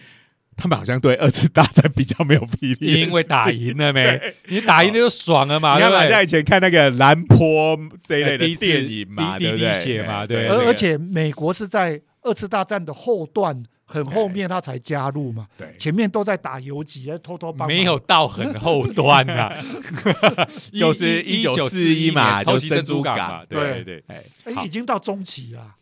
[0.57, 4.35] 他们好像对二次大战比较没有 PTSD，因为打赢了没？
[4.49, 9.73] 你打赢了就爽了嘛，你看嘛，对不对像以前看那个兰坡这一类的电影嘛，滴对不对？
[9.73, 10.47] 滴滴血嘛对。
[10.49, 15.71] 而而且美国是在二次大战的后段很后面他才加入嘛，对。
[15.79, 19.53] 前面都在打游击，在偷偷帮没有到很后端呐，
[20.73, 24.05] 就是一九四一嘛偷袭珍就珍珠珠港嘛，港对对对。
[24.09, 24.25] 哎，
[24.57, 25.75] 哎，已经到中期了。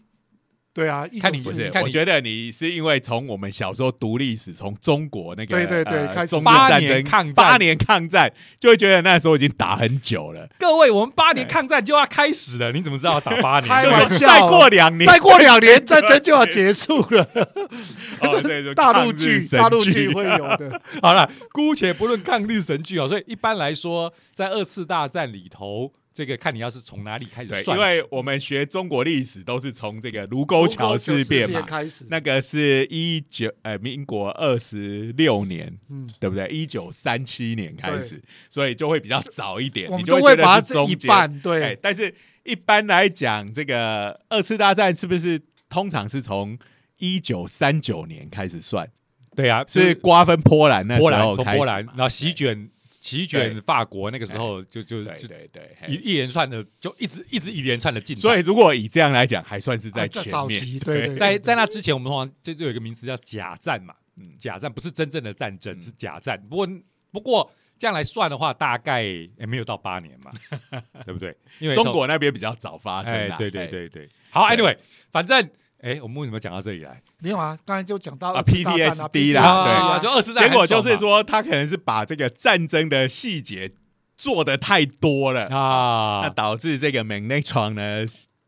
[0.74, 7.34] 对啊，看你不是，我觉得你是因为从我们小时候读历史，从中国那个对对对呃开始八年抗战。
[7.34, 13.68] 八年抗战，就会觉得那时候已经打很久了，各位，我们八年抗战就要开始了，你怎么知道打八年？
[13.68, 17.22] 开玩笑再过两年，再过两年战争就要结束了，
[18.20, 20.80] 哦，对，就 大陆剧大陆剧会有的。
[21.00, 36.46] 好了，姑且不论抗日神剧哦，所以一般来说，在二次大战里头，这个看你要是从哪里开始，算，因为我们学中国历史都是从这个卢沟桥事变嘛，开始，那个是一九呃民国二十六年，嗯，对不对？
[36.46, 40.94] 一九三七年开始，所以就会比较早一点，你就觉得都会把它是中间。
[40.94, 46.56] 一半，哎对，但是一般来讲，这个二次大战是不是通常是从
[46.98, 48.88] 一九三九年开始算？
[49.34, 52.70] 对啊，是瓜分波兰那时波兰候开始从波兰，然后席卷
[53.04, 58.22] 席卷法国，那个时候就就对就对对，一嘿一连串的，就一直一直一连串的进展。
[58.22, 60.78] 所以如果以这样来讲，还算是在啊前面。
[60.80, 66.42] 对对，在在那之前，我们通常就就有一个名词叫假战嘛，嗯假战不是真正的战争，嗯是假战。
[66.48, 66.66] 不过
[67.12, 70.32] 不过这样来算的话，大概也没有到八年嘛，
[71.04, 71.36] 对不对？
[71.58, 74.08] 因为中国那边比较早发生对对哎对对。
[74.30, 74.74] 好，anyway，
[75.12, 75.46] 反正
[75.84, 77.02] 哎，我们为什么讲到这里来？
[77.18, 83.70] 没有啊，刚才就讲到啊 PTSD 啦对啊，就二次战结果就是说，他可能是把这个战争的细节
[84.16, 88.06] 做的太多了啊，那啊，导致这个 m a g n e t r o n 呢，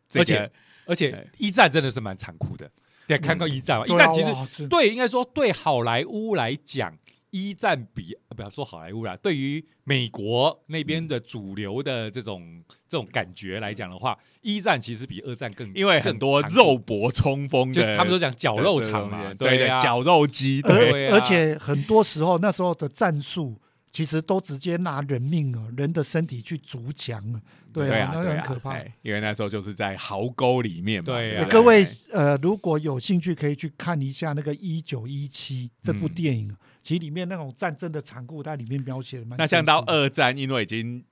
[0.09, 0.51] 这而且个
[0.87, 2.71] 而且哎一战真的是蛮残酷的。
[3.07, 3.87] 对，看过一战嘛？
[3.87, 6.93] 一战其实对，应该说对好莱坞来讲，
[7.37, 23.57] 一战比呃不要说好莱坞啦，对于美国那边的主流的这种这种感觉来讲的话，一战其实比二战更因为很多肉搏冲锋就的，他们都讲绞肉场嘛，对，对的绞肉机，而对而且很多时候那时候的战术。
[23.93, 27.41] 其实都直接拿人命啊，人的身体去筑墙啊，
[27.73, 28.73] 对啊，那对对啊很可怕。
[28.73, 31.43] 哎因为那时候就是在壕沟里面嘛，对啊。
[31.43, 36.13] 不各位呃，如果有兴趣，可以去看一下那个《一九一七》这部嗯。
[36.13, 36.55] 电影，
[36.87, 39.37] 其实里面那种战争的残酷，它里面描写的蛮。
[39.37, 41.05] 那像到，二战，因为已经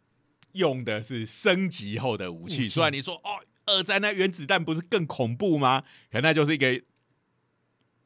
[0.52, 5.82] 用的是升级后的武器，虽然你说哦，二战那原子弹不是更恐怖吗？
[6.12, 6.80] 可那就是一个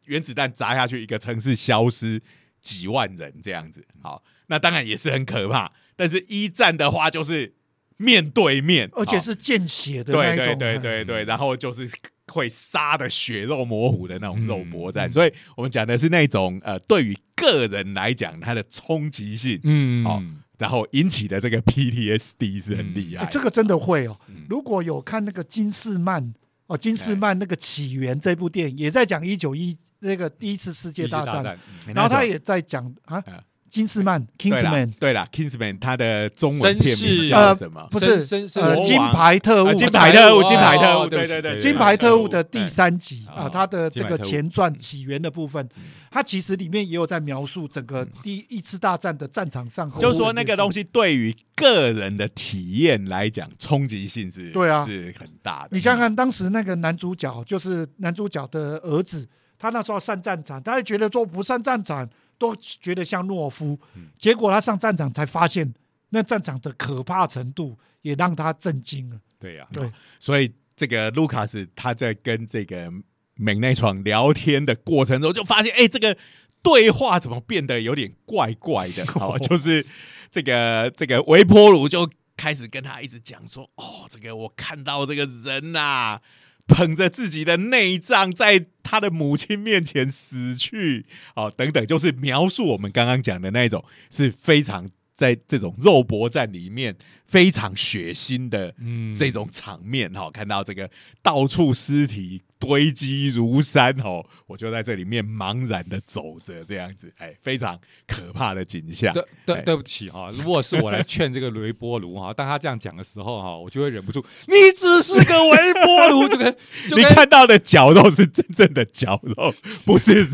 [0.06, 2.22] 原子弹砸下去，一个城市消失
[2.62, 3.86] 几万人这样子。
[4.00, 5.70] 好，那当然也是很可怕。
[5.94, 7.54] 但是一战的话，就是
[7.98, 10.56] 面对面，而且是见血的那对对。
[10.56, 11.86] 对对对，然后就是
[12.32, 20.04] 会杀的血肉模糊的那种肉搏战，嗯所以我们讲的是那种呃，对于个人来讲，它的冲击性，嗯。
[20.04, 20.22] 好
[20.58, 23.24] 然后引起的这个 PTSD 是很厉害。
[23.26, 24.18] 这个真的会哦。
[24.26, 24.44] 嗯。
[24.50, 26.34] 如果有看那个金士曼
[26.66, 33.34] 哦，金士曼那个起源这部电影，也在讲一九一那个第一次世界大战，嗯然后他也在讲啊嗯，
[33.70, 37.86] 金士曼 Kingsman 对了，Kingsman 他的中文片名叫什么？
[37.90, 38.26] 不是
[38.60, 39.68] 呃金牌特务。
[39.68, 45.68] 啊，金牌特务，哦金牌特务，对对对金牌特务的第哎三集哦啊，它的这个前传起源的部分，
[46.10, 50.78] 它其实里面也有在描述整个第一次大战的战场上，就是说那个东西。
[50.78, 54.86] 西对于个人的体验来讲，冲击性是对啊。
[54.86, 55.70] 是很大的。
[55.72, 59.26] 你想想看，当时那个男主角就是男主角的儿子，
[59.58, 62.08] 他那时候上战场，他还觉得说不上战场
[62.38, 65.74] 都觉得像懦夫，嗯结果他上战场才发现，
[66.10, 69.20] 那战场的可怕程度也让他震惊了。
[69.38, 72.90] 对呀、对，所以这个卢卡斯他在跟这个
[73.34, 76.16] 美奈床聊天的过程中，就发现，哎、这个
[76.62, 79.04] 对话怎么变得有点怪怪的？
[79.12, 79.84] 好，就是
[80.30, 86.20] 这个这个维波鲁就开始跟他一直讲说，哦，这个我看到这个人呐、
[86.68, 96.94] 捧着自己的内脏，在他的母亲面前死去，哦，等等，就是描述我们刚刚讲的那一种是非常在这种肉搏战里面
[97.26, 99.16] 非常血腥的嗯。
[99.16, 100.88] 这种场面哈、看到这个
[101.22, 109.12] 到处尸体堆积如山哦，我就在这里面茫然的走着，这样子，哎，非常可怕的景象。
[109.12, 116.56] 对对哎对不起哈， 如果是我来劝这个微波炉哈，当他这样讲的时候哈，我就会忍不住，你只是个微波炉，就跟
[116.88, 119.54] 就跟 你看到的绞肉是真正的绞肉，
[119.84, 120.28] 不是人。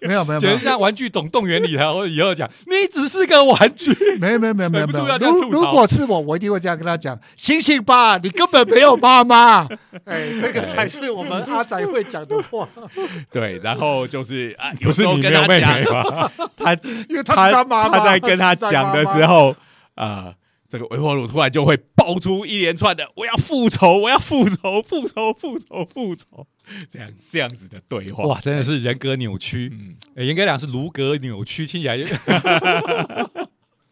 [0.00, 3.92] 没有没有没有就像《玩具总动员》里头以后讲，你只是个玩具。
[4.18, 9.66] 没有没有没有没有没有如果是我，我一定会这样跟他讲：醒醒吧，你根本没有妈妈。
[10.04, 12.68] 哎，这个才是我们阿仔会讲的话，
[13.30, 16.32] 对，然后就是啊，有 不是时候跟你没有妹他讲？
[16.56, 16.74] 他
[17.08, 19.54] 因为他他是他妈妈，他在跟他讲的时，候，
[19.94, 20.34] 啊，
[20.68, 26.46] 这个维火鲁突然就会爆出一连串的“我要复仇，我要复仇，复仇，复仇，复仇”
[26.90, 28.24] 这样这样子的对话。
[28.24, 32.04] 哇，真的是人格扭曲，嗯，诶严格讲是卢格扭曲，听起来就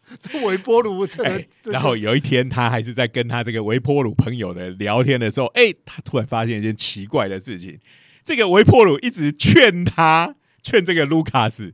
[0.21, 7.79] 这微波炉真的哎，真的然后有一天，他还是在跟他这个微波炉朋友的聊天的时候，哎，他突然发现一件奇怪的事情，
[8.23, 11.73] 这个微波炉一直劝他，劝这个卢卡斯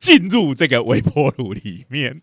[0.00, 2.22] 进入这个微波炉里面。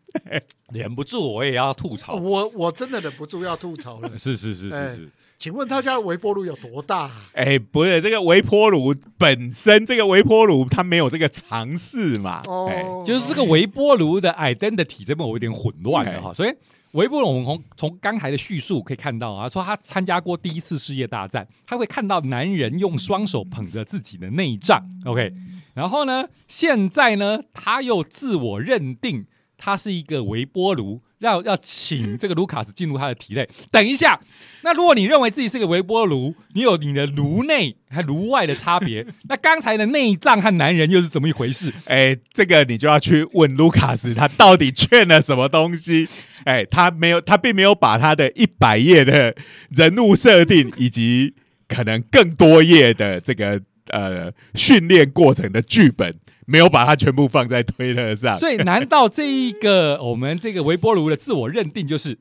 [0.74, 2.16] 忍不住，我也要吐槽。
[2.16, 4.18] 我我真的忍不住要吐槽了。
[4.18, 5.10] 是是是哎是是，
[5.40, 7.12] 请问他家的微波炉有多大啊？
[7.34, 12.42] 哎，不是这个微波炉本身，这个微波炉它没有这个尝试嘛？
[12.68, 16.54] 哎哦，就是这个微波炉的 identity 这边我有点混乱了哎哈，所以。
[16.94, 25.32] 微波炉，我们从从刚才的叙述可以看到啊，说他参加过第一次世界大战，他会看到男人用双手捧着自己的内脏，OK，
[25.76, 29.28] 然后呢，现在呢，他又自我认定
[29.60, 33.48] 他是一个微波炉，要要请这个卢卡斯进入他的体内。
[33.70, 34.20] 等一下，
[34.64, 41.74] 那如果你认为自己是个微波炉，你有你的炉内和炉外的差别，那刚才的内脏和男人又是怎么一回事？
[41.86, 46.08] 哎，这个你就要去问卢卡斯，他到底劝了什么东西？
[46.46, 49.36] 哎，他没有，他并没有把他的一百页的
[49.70, 51.34] 人物设定以及
[51.68, 56.16] 可能更多页的这个呃训练过程的剧本，
[56.50, 58.38] 没有把它全部放在推特上。
[58.40, 62.18] 所以，难道这一个我们这个微波炉的自我认定就是，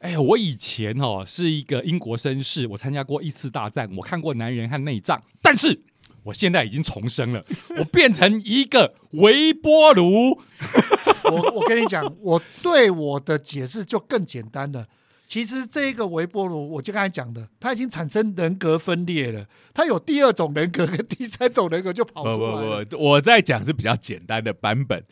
[0.00, 5.80] 哎呀，我以前哦是一个英国绅士，我参加过一次大战，我看过男人和内脏，但是
[6.24, 7.44] 我现在已经重生了，
[7.78, 10.40] 我变成一个微波炉。
[11.30, 14.86] 我我跟你讲，我对我的解释就更简单了。
[15.28, 22.84] 其实这个微波炉，我就刚才讲的，它已经产生人格分裂了，它有第二种人格跟第三种人格就跑出来了。
[22.86, 25.04] 不不，我在讲是比较简单的版本。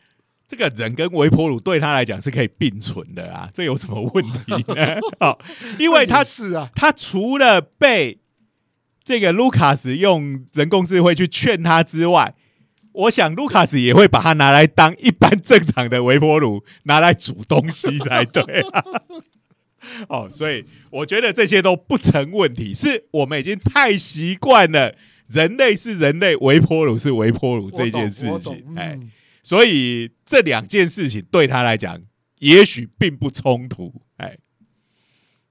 [0.48, 4.96] 这个人跟微波炉对他来讲是可以并存的啊，这有什么问题呢？
[5.20, 5.38] 好，
[5.78, 8.20] 因为他是啊，他除了被
[9.04, 12.34] 这个卢卡斯用人工智慧去劝他之外，
[12.92, 18.82] 我想卢卡斯也会把它拿来当一般正常的微波炉，拿来煮东西才对、啊。
[20.09, 24.95] 哦，所以我觉得这些都不成问题，是我们已经太习惯了
[25.28, 28.64] 人类是人类，微波炉是微波炉这件事情。
[28.76, 29.11] 哎、嗯
[29.43, 32.01] 所以这两件事情对他来讲，
[32.41, 34.03] 也许并不冲突。
[34.16, 34.37] 哎，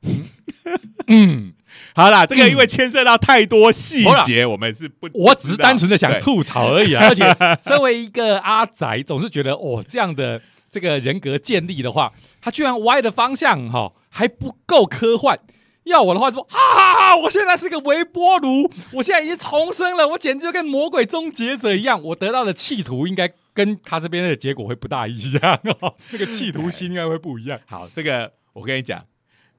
[1.08, 1.54] 嗯，
[1.96, 7.08] 好啦，这个因为牵涉到太多细节，我们是不，我只是单纯的想吐槽而已啊。
[7.08, 7.24] 而且，
[7.64, 12.12] 身为一个阿宅，总是觉得哦，这样的这个人格建立的话，
[12.42, 15.38] 他居然歪的方向哈、还不够科幻。
[15.84, 17.16] 要我的话说，哈哈哈！
[17.18, 22.02] 我现在是个微波炉，我现在已经重生了，我简直就跟魔鬼终结者一样。
[22.02, 27.60] 我得到的企图应该跟他这边的结果会不大一样哦， 那个企图心应该会不一样。
[27.68, 29.06] 好，这个我跟你讲，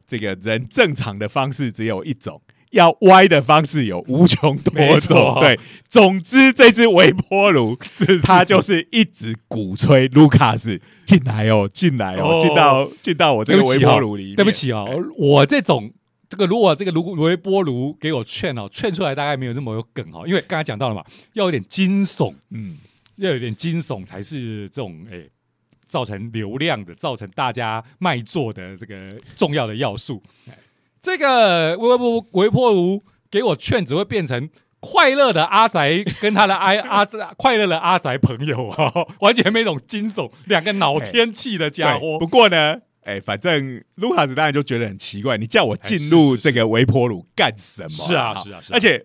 [0.07, 2.40] 这个人正常的方式只有一种。
[2.71, 5.59] 要歪的方式有无穷多没种，对。
[5.89, 7.79] 总之，这只微波炉
[8.23, 14.35] 它就是一直鼓吹卢卡斯进来哦，进来哦，哦进到进到我这个微波炉里面。
[14.35, 15.91] 对不起哦，我这种
[16.29, 21.03] 这个如果这个炉微波炉给我劝哦，劝出来大概没有那么有梗哦，因为刚才讲到了嘛，
[21.33, 22.77] 要有点惊悚，嗯，
[23.17, 25.31] 要有点惊悚才是这种诶、
[25.89, 30.21] 造成流量的、造成大家卖座的这个重要的要素。
[31.07, 34.50] 这个微波微波炉给我劝，只会变成。
[34.78, 37.04] 快乐的阿宅跟他的 阿阿
[37.36, 42.00] 快乐的阿宅朋友啊、哦， 完全没种惊悚，两个脑天气的家伙。
[42.00, 47.88] 对不过呢，哎，反正卢卡斯当然就觉得很奇怪，你叫我进入这个微波炉干什么？
[47.88, 49.04] 是啊好是啊是啊而且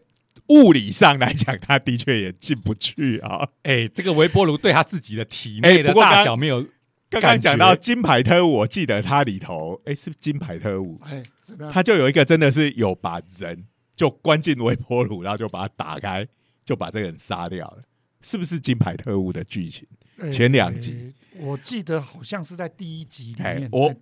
[0.50, 3.48] 物理上来讲，他的确也进不去啊。
[3.64, 6.64] 哎、这个微波炉对他自己的体哎内的大小没有
[7.12, 11.72] 刚刚讲到金牌特务，我记得它里头，哎，是金牌特务，哎，怎么样？
[11.72, 16.26] 他就有一个真的是有把人就关进微波炉，然后就把它打开，
[16.64, 17.84] 就把这个人杀掉了，
[18.22, 19.86] 是不是金牌特务的剧情？
[20.20, 23.94] 哎前两集，我记得好像是在第一集里面，哎我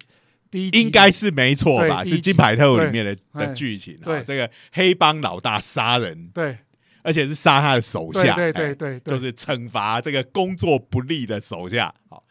[0.52, 2.04] 第一集应该是没错吧？
[2.04, 4.06] 是《金牌特务》里面的对的剧情啊。
[4.06, 6.58] 对这个黑帮老大杀人，对
[7.02, 11.94] 而且是杀他的手下，对对对哎对对，就是惩罚这个工作不力的手下。
[12.10, 12.22] 好，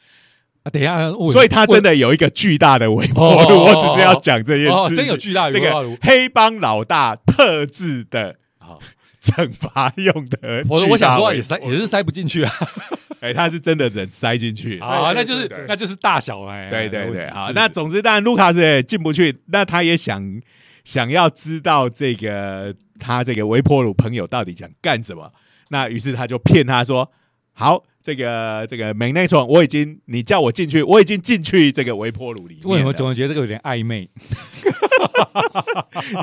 [0.62, 4.72] 啊等一下，所以他真的有一个巨大的微波哦炉，我只是要讲这件事。
[4.72, 5.98] 哦，真有巨大的这个微波炉。
[6.02, 8.80] 黑帮老大特制的好。
[9.20, 10.86] 惩罚用的巨大微波炉。
[10.86, 12.52] 我我想说也塞也是塞不进去啊，
[13.20, 14.78] 哎，他是真的人塞进去。
[14.80, 20.40] 啊，那就是那就是大小哎，对对对，好，那总之当然卢卡斯也进不去，那他也想
[20.84, 25.32] 想要知道这个他这个微波炉朋友到底想干什么，
[25.70, 27.10] 那于是他就骗他说，
[27.52, 32.70] 好，这个这个美内床我已经你叫我进去，我已经进去这个微波炉里面了。
[32.70, 34.08] 为什么总觉得这个有点暧昧？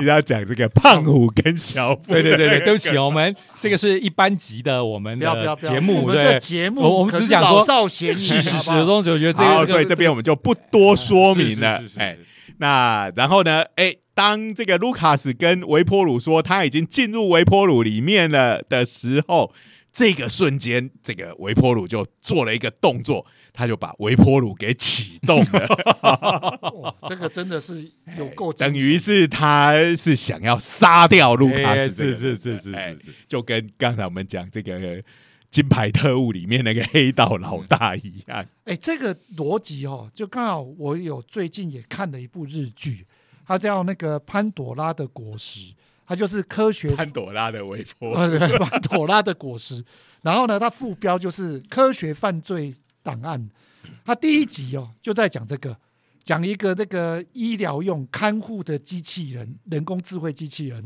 [0.00, 2.02] 你要讲这个胖虎跟小虎？
[2.08, 12.18] 对对对对，对不起，哦，我们这个是一般级的我们的节目，我们这对，节目我我们只讲说少咸宜，是是是，好不好我总觉得这好，个，所以这边我们就不多说明了哎，
[12.58, 13.62] 那然后呢？
[13.76, 19.52] 哎，当这个卢卡斯跟维波鲁说他已经进入维波鲁里面了的时候，
[19.96, 23.24] 这个瞬间，这个维波鲁就做了一个动作，
[23.54, 25.66] 他就把维波鲁给启动了，
[26.82, 33.04] 哇这个真的是有够惊等悚于是他是想要杀掉卢卡哎斯这个人，是是是是哎是。
[33.06, 35.02] 是，就跟刚才我们讲这个。
[35.48, 43.06] 金牌特务里面那个黑道老大一样，哎，这个逻辑哦，就刚好我有最近也看了一部日剧，
[43.46, 45.70] 它叫那个《潘朵拉的果实》，
[46.06, 49.84] 它就是科学潘朵拉的微波，呃 潘朵拉的果实。
[50.22, 53.48] 然后呢，它副标就是科学犯罪档案。
[54.04, 55.76] 它第一集哦就在讲这个，
[56.24, 60.84] 讲一个那个医疗用看护的机器人，人工智慧机器人。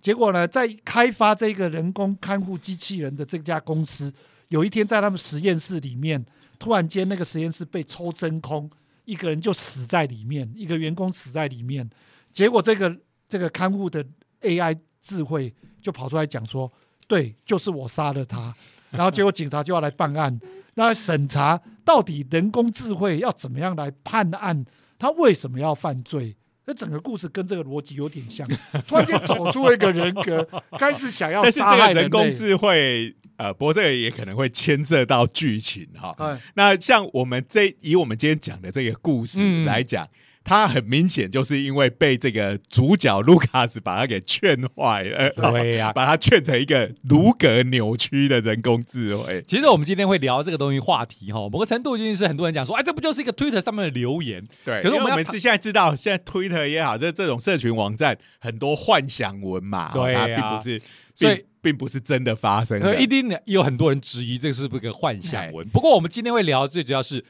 [0.00, 4.12] 结果呢，在开发这个人工看护机器人的这家公司，
[4.48, 6.22] 有一天在他们实验室里面，
[6.58, 8.70] 突然间那个实验室被抽真空，
[9.06, 11.88] 一个人就死在里面，一个员工死在里面。
[12.30, 12.94] 结果这个
[13.26, 14.04] 这个看护的
[14.44, 16.70] AI 智慧就跑出来讲说，
[17.08, 18.54] 对，就是我杀了他。
[18.92, 20.40] 然后结果警察就要来办案，
[20.74, 24.64] 那审查到底人工智慧要怎么样来判案，
[24.98, 26.36] 他为什么要犯罪？
[26.66, 28.48] 那整个故事跟这个逻辑有点像，
[28.88, 32.32] 突然间走出一个人格，开始想要杀害个人工。
[32.34, 36.14] 智慧，呃，不过这个也可能会牵涉到剧情哈。
[36.18, 40.08] 哎，那像我们这以我们今天讲的这个故事嗯来讲，
[40.44, 45.90] 它很明显就是因为被这个主角卢卡斯把他给劝坏了，对呀。
[45.96, 49.42] 把他劝成一个如格扭曲的人工智慧。
[49.46, 54.44] 其实我们今天会聊这个东西话题哈，某个程度已经是很多人讲说，哎，这不就是一个 Twitter 上面的留言？
[54.64, 60.82] 对，可是我们是现在知道，现在 Twitter 也好，这这种社群网站很多幻想文嘛，哦对它呀并不是，
[61.14, 62.88] 所以并并不是真的发生的。
[62.90, 65.66] 呃一定有很多人质疑这是不是个幻想文。
[65.70, 67.24] 不过我们今天会聊，最主要是，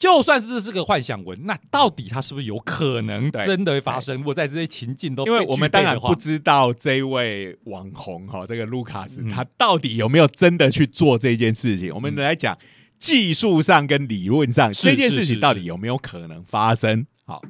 [0.00, 4.16] 就算是这是个幻想文，那到底它是不是有可能 对真的会发生？
[4.16, 11.94] 如果在这些情境都因为我们当然不知道这位网红哈，这个卢卡斯嗯他到底有没有真的去做这件事情。
[11.94, 12.56] 我们来讲
[12.98, 17.06] 技术上跟理论上是这件事情到底有没有可能发生？
[17.26, 17.42] 好，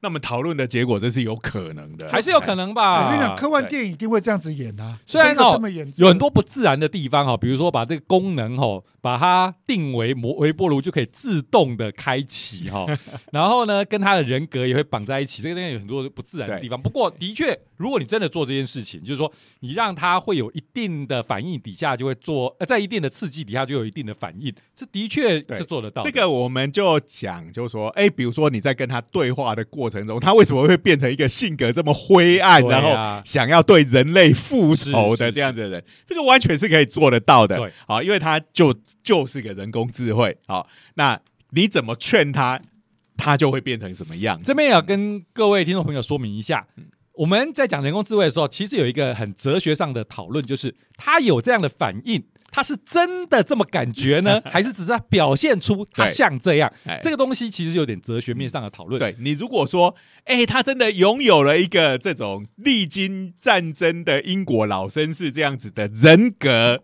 [0.00, 3.06] 那么讨论的结果这是有可能的，还是有可能吧？
[3.06, 4.98] 我跟你讲，科幻电影一定会这样子演啊。
[5.04, 5.60] 虽然这个哦
[5.96, 12.86] 有很多不自然的地方哈，比如说把这个功能哈，把它定为模微波炉就可以自动的开启哈，
[13.32, 16.80] 然后呢，跟他的人格也会绑在一起，这个东西有很多不自然的地方。
[16.80, 26.02] 不过的确，如果你真的做这件事情，就是说你让他会有一定的反应，底下就会做，呃，在一定的刺激底下就有一定的反应，这的确是做得到。
[26.02, 35.84] 这个我们就讲，就是说，哎，比如说你在跟他对话的过程中，他为什么会变成一个性格这么灰暗，对然啊后想要对人类复仇的这样子的人？
[36.06, 37.72] 这个完全是可以做得到的对。
[37.86, 40.36] 好，因为他就就是个人工智慧。
[40.46, 41.20] 好，那
[41.50, 42.60] 你怎么劝他，
[43.16, 44.40] 他就会变成什么样？
[44.44, 46.66] 这边也要跟各位听众朋友说明一下，
[47.14, 56.72] 我们在讲人工智慧的时候，其实有一个很哲学上的讨论，就是他有这样的反应，他是真的这么感觉呢， 还是只是他表现出他像这样？
[56.86, 58.98] 哎这个东西其实有点哲学面上的讨论。
[58.98, 59.94] 对你如果说，
[60.24, 66.82] 哎、他真的拥有了一个这种历经战争的英国老绅士这样子的人格，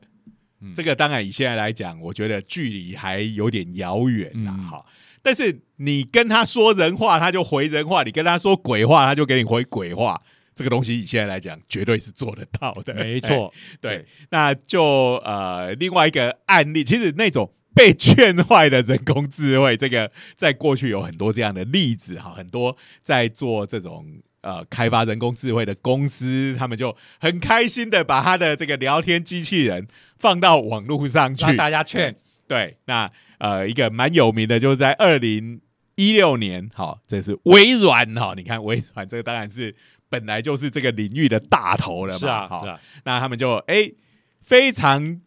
[0.61, 4.55] 嗯这个当然以现在来讲，我觉得距离还有点遥远呐。
[4.57, 4.85] 嗯哈、
[5.23, 10.21] 但是你跟他说人话，他就回人话；你跟他说鬼话，他就给你回鬼话。
[10.55, 12.95] 这个东西以现在来讲，绝对是做得到的。
[12.95, 14.83] 没错，对，那就
[15.25, 24.05] 呃，另外一个案例，其实那种被劝坏的人工智慧，这个在过去有很多这样的例子哈，很多在做这种
[24.43, 29.89] 呃开发人工智慧的公司，他们就很开心的把他的这个聊天机器人
[30.19, 32.15] 放到网络上去让，大家劝。
[32.47, 35.61] 对，那呃，一个蛮有名的，就是在二零
[35.97, 39.75] 一六年，好，这是微软哈，你看微软这个当然是
[40.15, 43.91] 本来就是这个领域的大头了嘛，是啊，好是啊，那他们就哎、
[44.41, 45.21] 非常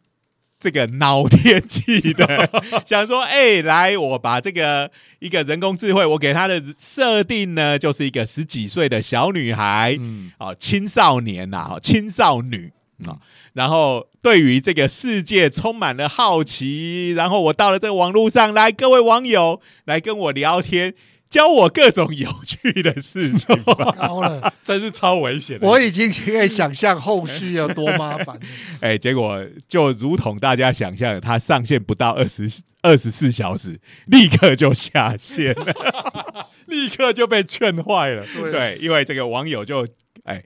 [0.58, 2.50] 这个脑天气的
[2.88, 12.72] 想说，哎、来我把这个一个人工智慧，我给他的设定呢，就是一个十几岁的小女孩，嗯，哦，青少年呐、哦，青少女
[13.06, 13.20] 啊、
[13.54, 20.96] 然后对于这个世界充满了好奇，然后我到了这个网络上来，各位网友来跟我聊天，
[21.30, 23.96] 教我各种有趣的事情吧。
[24.00, 25.68] 高了，真是超危险的。
[25.68, 28.42] 我已经可以想象后续有多麻烦了。
[28.82, 32.48] 哎，结果就如同大家想象的，它上线不到二十
[32.82, 36.48] 二十四小时，立刻就下线了。
[36.68, 38.26] 立刻就被劝坏了。
[38.34, 39.88] 对对，因为这个网友就
[40.24, 40.44] 哎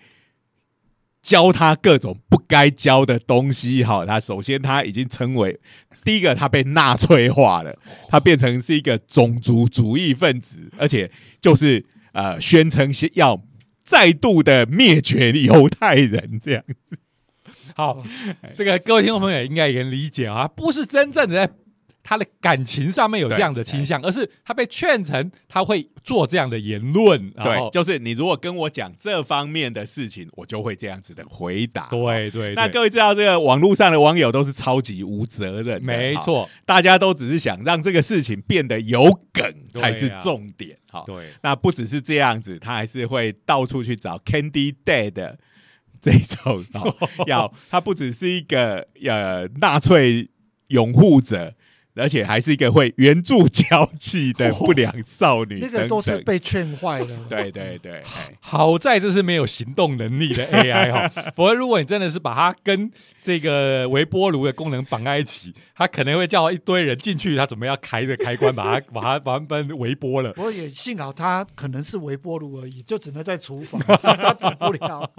[1.22, 4.06] 教他各种不该教的东西哈。
[4.06, 5.60] 他首先他已经成为
[6.04, 7.78] 第一个，他被纳粹化了，
[8.10, 13.41] 他变成是一个种族主义分子，而且就是呃宣称是要
[13.84, 16.97] 再度的灭绝犹太人这样子。
[17.76, 18.04] 好，
[18.56, 21.54] 这个各位听众朋友也应该也能理解啊，不是真正的在
[22.12, 27.32] 他的感情上面有这样的倾向，而是他被劝成他会做这样的言论。
[27.32, 31.88] 对，就是你如果跟我讲这方面的事情，我就会这样子的回答。
[31.88, 40.78] 对对，对那各位知道，这个网络上的网友都是超级无责任没错，大家都只是想让这个事情变得有梗才是啊重点。
[40.89, 45.39] 好，对，那不只是这样子，他还是会到处去找 Candy Dad 的
[46.01, 46.93] 这种哦，
[47.26, 50.30] 要他不只是一个呃纳粹
[50.68, 51.55] 拥护者。
[51.96, 57.18] 而且还是一个会援助交际的不良少女 那个都是被劝坏的。
[57.30, 62.92] 对对对，哎， 好在这是没有行动能力的 AI 哈， 不过如果你真的是把它跟
[63.24, 70.34] 这个微波炉的功能绑在一起，它可能会叫一堆人进去，它准备要开着开关，把它把它把它把它微波了。
[70.34, 75.12] 不过也幸好它可能是微波炉而已，就只能在厨房，它走不了。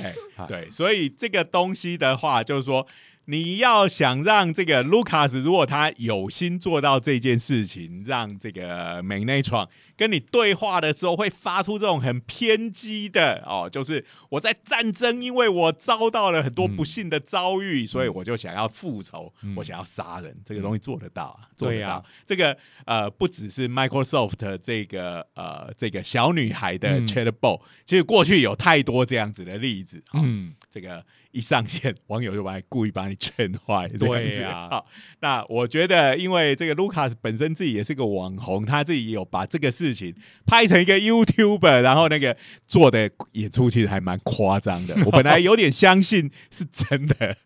[0.00, 0.14] 哎，
[0.46, 2.86] 对，所以这个东西的话，就是说，
[3.30, 9.68] 你要想让这个 Lucas 如果他有心做到这件事情，让这个美内创
[9.98, 22.02] 跟你对话的时候，会发出这种很偏激的哦，就是我在战争，因为我遭到了很多不幸的遭遇，所以我就想要复仇，嗯我想要杀人，这个东西做得到啊，做得到。
[22.24, 22.56] 这个
[22.86, 29.98] 呃，不只是 Microsoft 这个呃这个小女孩的嗯 Chatbot，、其实过去有太多这样子的例子。
[30.12, 34.38] 哦、嗯，这个一上线， 网友就把你故意把你劝坏，这样子。
[34.38, 34.86] 对 呀好，
[35.20, 40.14] 那我觉得，因为这个 Lucas 本身自己也是个网红，他自己有把这个事情
[40.46, 44.96] 拍成一个 YouTuber，然后那个做的演出其实还蛮夸张的。
[45.06, 47.36] 我本来有点相信是真的，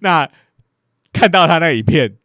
[0.00, 0.30] 那
[1.12, 2.16] 看到他那影片。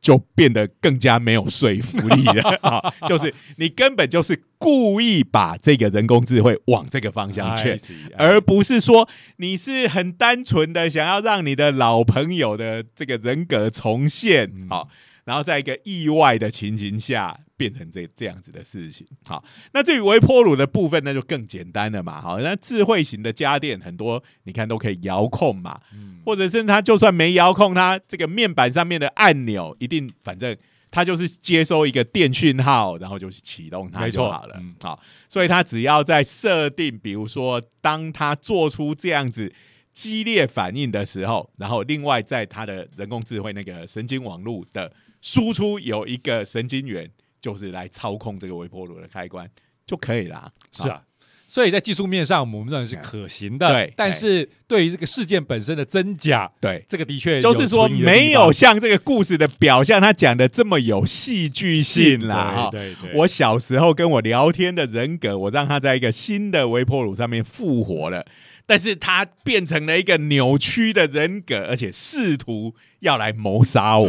[0.00, 2.94] 就变得更加没有说服力了 啊！
[3.08, 7.78] 就是你根本就是故意把这个人工智慧往这个方向去
[8.16, 14.88] 而不是说你是很单纯的想要让你的老朋友的这个人格重现，嗯好、
[15.28, 19.06] 然后在一个意外的情形下变成这这样子的事情。
[19.26, 22.18] 好，那至于微波炉的部分，那就更简单了嘛。
[22.18, 30.56] 好，那智慧型的家电很多，你看都可以遥控嘛，嗯或者是它就算没遥控，它这个面板上面的按钮一定反正。
[30.90, 34.56] 它就是接收一个电讯号，然后就去启动它就好了。
[34.58, 34.98] 嗯好，
[35.28, 39.52] 所以它只要在设定，比如说当它做出这样子
[39.92, 44.90] 激烈反应的时候，然后另外在它的人工智慧那个神经网络的
[45.20, 47.10] 输出有一个神经元，
[47.40, 49.48] 就是来操控这个微波炉的开关
[49.86, 50.50] 就可以啦。
[50.72, 51.02] 是啊。
[51.50, 62.68] 所以在技术面上，我们认为是可行的，对但是对于这个事件本身的真假，对，这个的确就是说没有像这个故事的表象他讲的这么有戏剧性啦。
[62.70, 68.26] 对对，我小时候跟我聊天的人格，我让他在一个新的微波炉上面复活了，
[68.68, 74.06] 但是他变成了一个扭曲的人格，而且试图要来谋杀我。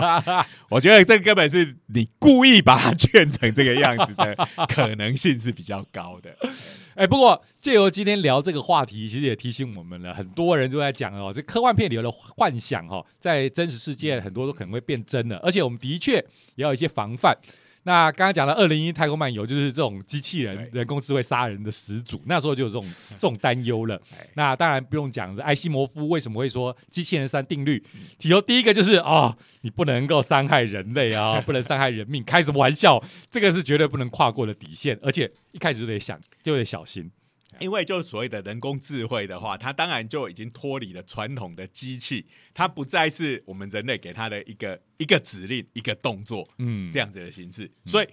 [0.70, 4.34] 我觉得这根本是你故意把他劝成这个样子的
[4.66, 6.34] 可能性是比较高的。
[6.96, 16.14] 哎，不过借由今天聊这个话题，其实也提醒我们了，很多人都在讲哦，这科幻片里的幻想哦，在真实世界很多都可能会变真的，而且我们的确
[16.54, 17.36] 也要有一些防范。
[17.84, 24.26] 那刚刚讲的《二零一太空漫游》就是这种机器人、人工智慧杀人的始祖，那时候就有这种 这种担忧了哎。
[24.34, 27.82] 那当然不用讲，艾西摩夫为什么会说机器人三定律？
[28.18, 33.02] 提出第一个就是哦，你不能够伤害人类啊， 不能伤害人命，开什么玩笑？
[33.30, 37.10] 这个是绝对不能跨过的底线，而且一开始就得想，就得小心。
[37.58, 48.08] 因为就是所谓的人工智慧的话，它当然就已经脱离了传统的机器，它不再是我们人类给它的一个一个指令、一个动作嗯，这样子的形式，所以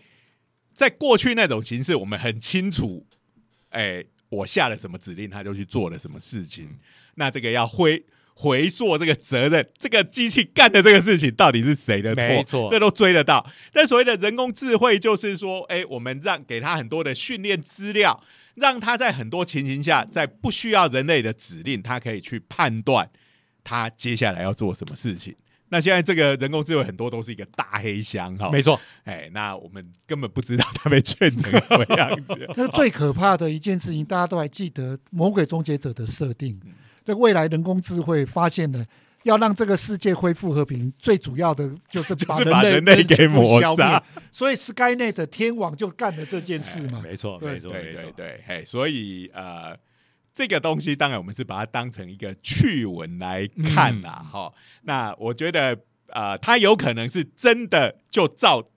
[0.74, 3.06] 在过去那种形式，我们很清楚，
[3.70, 6.78] 哎，我下了什么指令，它就去做了什么事情。
[7.16, 8.04] 那这个要回
[8.42, 12.26] 回溯这个责任，这个机器干的这个事情到底是谁的错？
[12.26, 13.46] 没错这都追得到。
[13.74, 18.24] 但所谓的人工智慧，就是说，哎，我们让给他很多的训练资料，
[18.56, 23.10] 让他在很多情形下，在不需要人类的指令，他可以去判断
[23.62, 25.36] 他接下来要做什么事情。
[25.68, 32.34] 那现在这个人工智慧很多都是一个大黑箱哈，没错，哎，那我们根本不知道他被劝成什么样子。
[32.56, 36.58] 那最可怕的一件事情，大家都还记得《魔鬼终结者》的设定。
[37.10, 38.86] 这未来人工智慧发现了，
[39.24, 44.03] 要让这个世界恢复和平，最主要的就是把就是把人人类给抹杀。
[44.32, 47.01] 所以 SkyNet 天网就干了这件事嘛。
[47.01, 49.76] 没错，对没错，对对对，嘿，所以呃，
[50.36, 54.53] 这个东西当然我们是把它当成一个趣闻来看啦，哈、
[54.84, 55.76] 那我觉得
[56.10, 58.70] 呃，它有可能是真的就照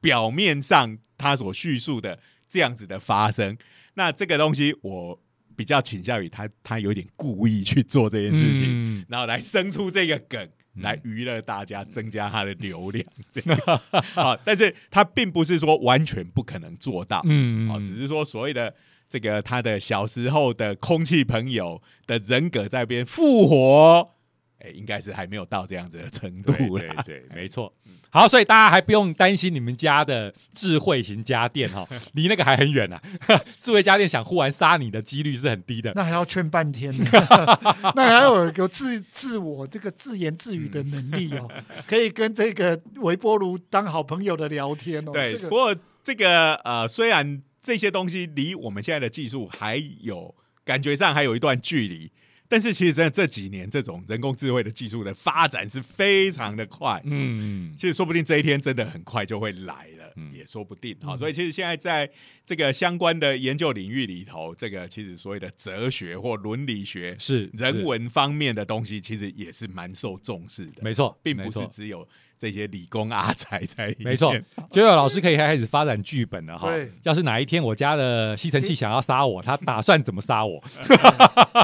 [0.00, 3.58] 表面上它所叙述的这样子的发生。
[3.94, 5.20] 那这个东西我
[5.56, 10.48] 比较倾向于他他有点故意去做这件事情，嗯然后来生出这个梗。
[10.76, 13.60] 来娱乐大家，增加他的流量，这样
[14.16, 18.74] 好，但是他并不是说完全不可能做到，嗯哦，只是说所谓的
[19.06, 24.14] 这个他的小时候的空气朋友的人格在边复活，
[24.60, 26.88] 哎，应该是还没有到这样子的程度对。
[27.04, 27.70] 对，没错。
[28.12, 33.00] 好，所以大家还不用担心你们家的智慧型家电哈， 离那个还很远呐、
[33.62, 35.90] 智慧家电想忽然杀你的几率是很低的。
[35.94, 37.04] 那还要劝半天呢，
[37.96, 41.50] 那还有有自自我这个自言自语的能力哦，
[41.88, 45.12] 可以跟这个微波炉当好朋友的聊天哦。
[45.12, 50.34] 对，这个不过这个呃，虽然这些东西离我们现在的技术还有
[50.66, 52.12] 感觉上还有一段距离，
[52.52, 60.01] 但是其实真的这几年这种人工智慧的技术的发展是非常的快，嗯，其实说不定这一天真的很快就会来了，嗯
[60.32, 60.96] 也说不定。
[61.02, 62.08] 好、所以其实现在在
[62.44, 72.06] 这个相关的研究领域里头，这个其实所谓的哲学或伦理学、是是人文方面的东西，其实也是蛮受重视的，没错，并不是只有
[72.38, 73.94] 这些理工阿才在。
[73.98, 74.34] 没错，
[74.70, 76.90] 就有老师可以开始发展剧本了哈对。
[77.04, 80.62] 要是哪一天我家的吸尘器想要杀我，他打算怎么杀我？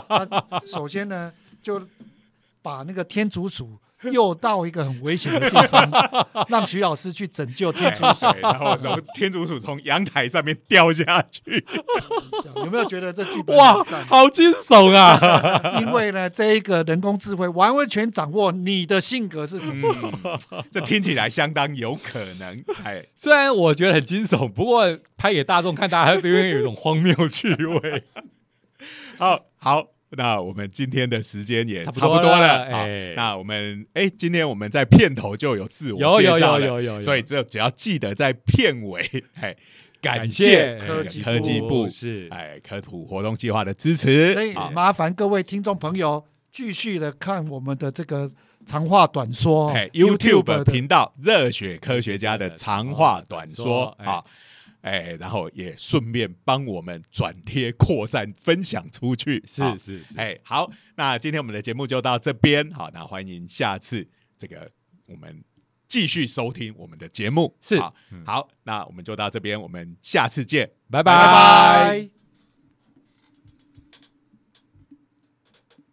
[0.09, 1.87] 他 首先呢，就
[2.63, 3.79] 把那个天竺鼠
[4.13, 5.91] 诱到一个很危险的地方，
[6.49, 8.27] 让徐老师去拯救天竺鼠。
[8.41, 11.65] 然后，然后天竺鼠从阳台上面掉下去，
[12.57, 15.81] 有没有觉得这剧本哇，好惊悚啊！
[15.81, 19.93] 因为呢，这一个人工智慧完完全掌握你的性格是什么。
[20.25, 22.65] 嗯，这听起来相当有可能。
[22.85, 28.05] 哎，虽然我觉得很惊悚，不过拍给大众看，大家会因为有一种荒谬趣味。
[29.17, 32.41] 好好，那我们今天的时间也差差不多了。
[32.41, 39.03] 了好哎那我们哎，今天我们在片头就有自我有有介绍了有有有有所以这只要记得在片尾，
[39.35, 39.55] 哎，
[40.01, 44.55] 感感谢谢科技科技部是哎科普活动计划的支持所以。
[44.73, 48.31] 麻烦各位听众朋友继续的看我们的这个
[48.67, 54.23] 长话短说、，YouTube 的频道“热血科学家”的长话短说哎啊，
[54.81, 59.43] 哎，然后也顺便帮我们转贴、扩散、分享出去。
[59.47, 64.07] 是是是，哎，好，那今天我们的节目就到这边，好，那欢迎下次
[64.37, 64.71] 这个
[65.07, 65.43] 我们
[65.87, 67.57] 继续收听我们的节目。
[67.61, 70.71] 是好嗯好，那我们就到这边，我们下次见。
[70.91, 72.18] 拜拜拜拜。